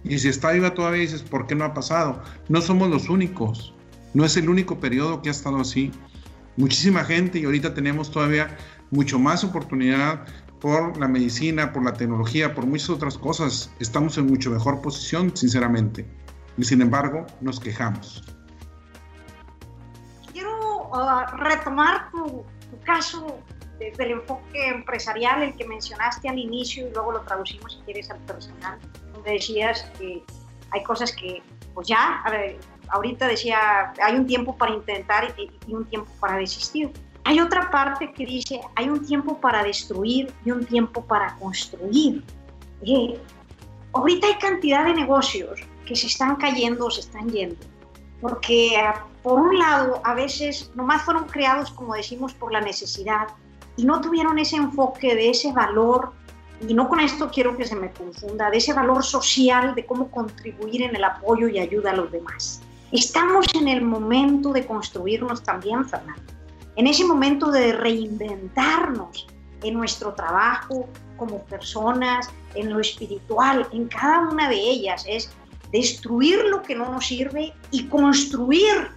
[0.05, 2.21] Y si está viva todavía dices, ¿por qué no ha pasado?
[2.47, 3.73] No somos los únicos,
[4.13, 5.91] no es el único periodo que ha estado así.
[6.57, 8.55] Muchísima gente y ahorita tenemos todavía
[8.91, 10.25] mucho más oportunidad
[10.61, 13.71] por la medicina, por la tecnología, por muchas otras cosas.
[13.79, 16.07] Estamos en mucho mejor posición, sinceramente.
[16.57, 18.23] Y sin embargo, nos quejamos.
[20.31, 22.45] Quiero uh, retomar tu,
[22.83, 23.39] caso
[23.79, 28.09] desde el enfoque empresarial, el que mencionaste al inicio y luego lo traducimos si quieres
[28.11, 28.79] al personal,
[29.31, 30.23] decías que
[30.71, 31.41] hay cosas que,
[31.73, 32.23] pues ya,
[32.89, 36.91] ahorita decía, hay un tiempo para intentar y un tiempo para desistir.
[37.23, 42.23] Hay otra parte que dice, hay un tiempo para destruir y un tiempo para construir.
[42.85, 43.19] Eh,
[43.93, 47.57] ahorita hay cantidad de negocios que se están cayendo o se están yendo,
[48.21, 53.27] porque ah, por un lado a veces nomás fueron creados, como decimos, por la necesidad
[53.75, 56.13] y no tuvieron ese enfoque de ese valor,
[56.67, 60.09] y no con esto quiero que se me confunda, de ese valor social de cómo
[60.09, 62.61] contribuir en el apoyo y ayuda a los demás.
[62.91, 66.35] Estamos en el momento de construirnos también, Fernando
[66.75, 69.27] en ese momento de reinventarnos
[69.63, 70.87] en nuestro trabajo
[71.17, 75.31] como personas, en lo espiritual, en cada una de ellas, es
[75.71, 78.89] destruir lo que no nos sirve y construir,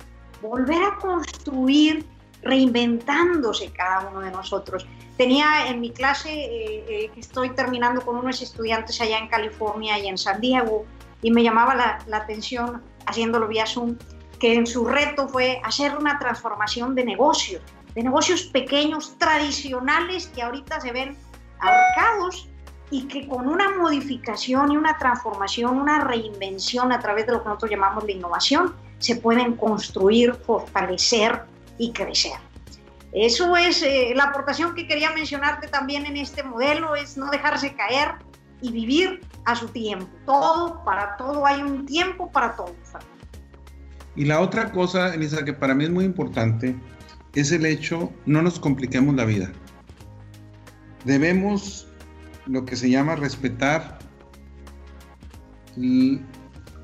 [0.42, 2.04] volver a construir
[2.42, 4.86] reinventándose cada uno de nosotros.
[5.16, 9.98] Tenía en mi clase eh, eh, que estoy terminando con unos estudiantes allá en California
[9.98, 10.86] y en San Diego
[11.22, 13.96] y me llamaba la, la atención haciéndolo vía Zoom
[14.38, 17.62] que en su reto fue hacer una transformación de negocios,
[17.94, 21.16] de negocios pequeños, tradicionales, que ahorita se ven
[21.58, 22.48] ahorcados
[22.90, 27.48] y que con una modificación y una transformación, una reinvención a través de lo que
[27.48, 31.42] nosotros llamamos la innovación, se pueden construir, fortalecer
[31.78, 32.38] y crecer.
[33.12, 37.74] Eso es eh, la aportación que quería mencionarte también en este modelo, es no dejarse
[37.74, 38.10] caer
[38.60, 40.08] y vivir a su tiempo.
[40.26, 42.74] Todo, para todo hay un tiempo para todo.
[44.14, 46.76] Y la otra cosa, Elisa, que para mí es muy importante,
[47.34, 49.52] es el hecho, no nos compliquemos la vida.
[51.04, 51.86] Debemos
[52.46, 53.98] lo que se llama respetar,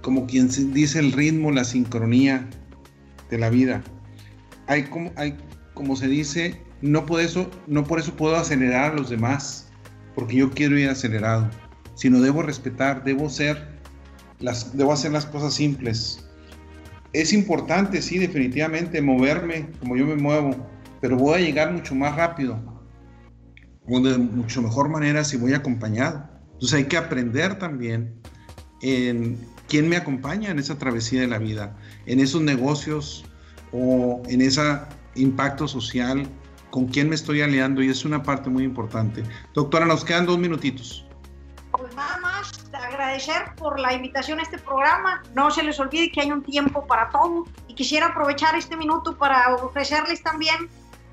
[0.00, 2.48] como quien dice, el ritmo, la sincronía
[3.30, 3.82] de la vida.
[4.66, 5.36] Hay como, hay,
[5.74, 7.50] como se dice, no por, eso,
[8.16, 9.68] puedo acelerar a los demás,
[10.14, 11.50] porque yo quiero ir acelerado,
[11.94, 13.68] sino debo respetar, debo ser,
[14.40, 16.24] las, debo hacer las cosas simples,
[17.14, 20.56] es importante, sí, definitivamente, moverme como yo me muevo,
[21.00, 22.60] pero voy a llegar mucho más rápido
[23.86, 26.28] o de mucho mejor manera si voy acompañado.
[26.54, 28.14] Entonces hay que aprender también
[28.82, 29.38] en
[29.68, 33.24] quién me acompaña en esa travesía de la vida, en esos negocios
[33.74, 34.80] o en ese
[35.16, 36.26] impacto social,
[36.70, 39.22] con quién me estoy aliando y es una parte muy importante.
[39.52, 41.04] Doctora, nos quedan dos minutitos.
[41.72, 45.22] Pues nada más agradecer por la invitación a este programa.
[45.34, 49.16] No se les olvide que hay un tiempo para todo y quisiera aprovechar este minuto
[49.16, 50.68] para ofrecerles también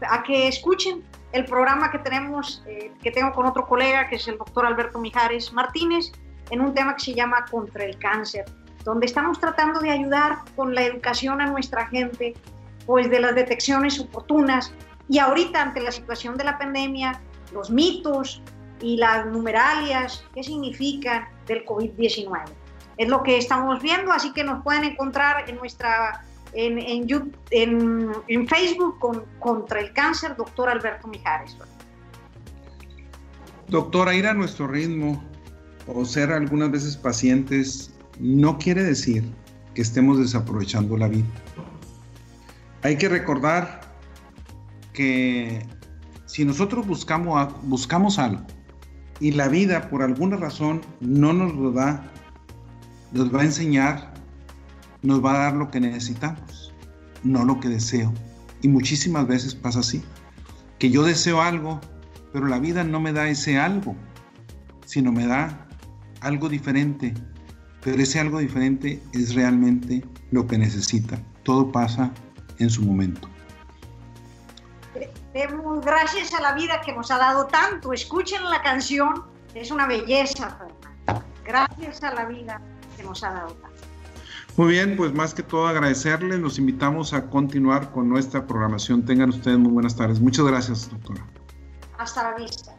[0.07, 4.27] a que escuchen el programa que tenemos, eh, que tengo con otro colega, que es
[4.27, 6.11] el doctor Alberto Mijares Martínez,
[6.49, 8.45] en un tema que se llama Contra el Cáncer,
[8.83, 12.35] donde estamos tratando de ayudar con la educación a nuestra gente,
[12.85, 14.73] pues de las detecciones oportunas.
[15.09, 17.19] Y ahorita, ante la situación de la pandemia,
[17.53, 18.41] los mitos,
[18.81, 22.43] y las numeralias, qué significan del COVID-19.
[22.97, 28.47] Es lo que estamos viendo, así que nos pueden encontrar en nuestra en, en, en,
[28.47, 31.55] Facebook con, contra el cáncer, doctor Alberto Mijares.
[33.69, 35.23] Doctora, ir a nuestro ritmo
[35.87, 39.23] o ser algunas veces pacientes no quiere decir
[39.73, 41.25] que estemos desaprovechando la vida.
[42.83, 43.81] Hay que recordar
[44.93, 45.65] que
[46.27, 48.45] si nosotros buscamos, buscamos algo
[49.19, 52.11] y la vida por alguna razón no nos lo da,
[53.11, 54.13] nos va a enseñar,
[55.01, 56.73] nos va a dar lo que necesitamos,
[57.23, 58.13] no lo que deseo.
[58.61, 60.03] Y muchísimas veces pasa así,
[60.77, 61.81] que yo deseo algo,
[62.33, 63.95] pero la vida no me da ese algo,
[64.85, 65.67] sino me da
[66.21, 67.13] algo diferente,
[67.83, 71.19] pero ese algo diferente es realmente lo que necesita.
[71.43, 72.11] Todo pasa
[72.59, 73.27] en su momento.
[75.33, 77.93] Demos gracias a la vida que nos ha dado tanto.
[77.93, 79.23] Escuchen la canción,
[79.55, 80.57] es una belleza,
[81.43, 82.61] Gracias a la vida
[82.95, 83.71] que nos ha dado tanto.
[84.57, 89.05] Muy bien, pues más que todo agradecerles, los invitamos a continuar con nuestra programación.
[89.05, 90.19] Tengan ustedes muy buenas tardes.
[90.19, 91.25] Muchas gracias, doctora.
[91.97, 92.75] Hasta la vista.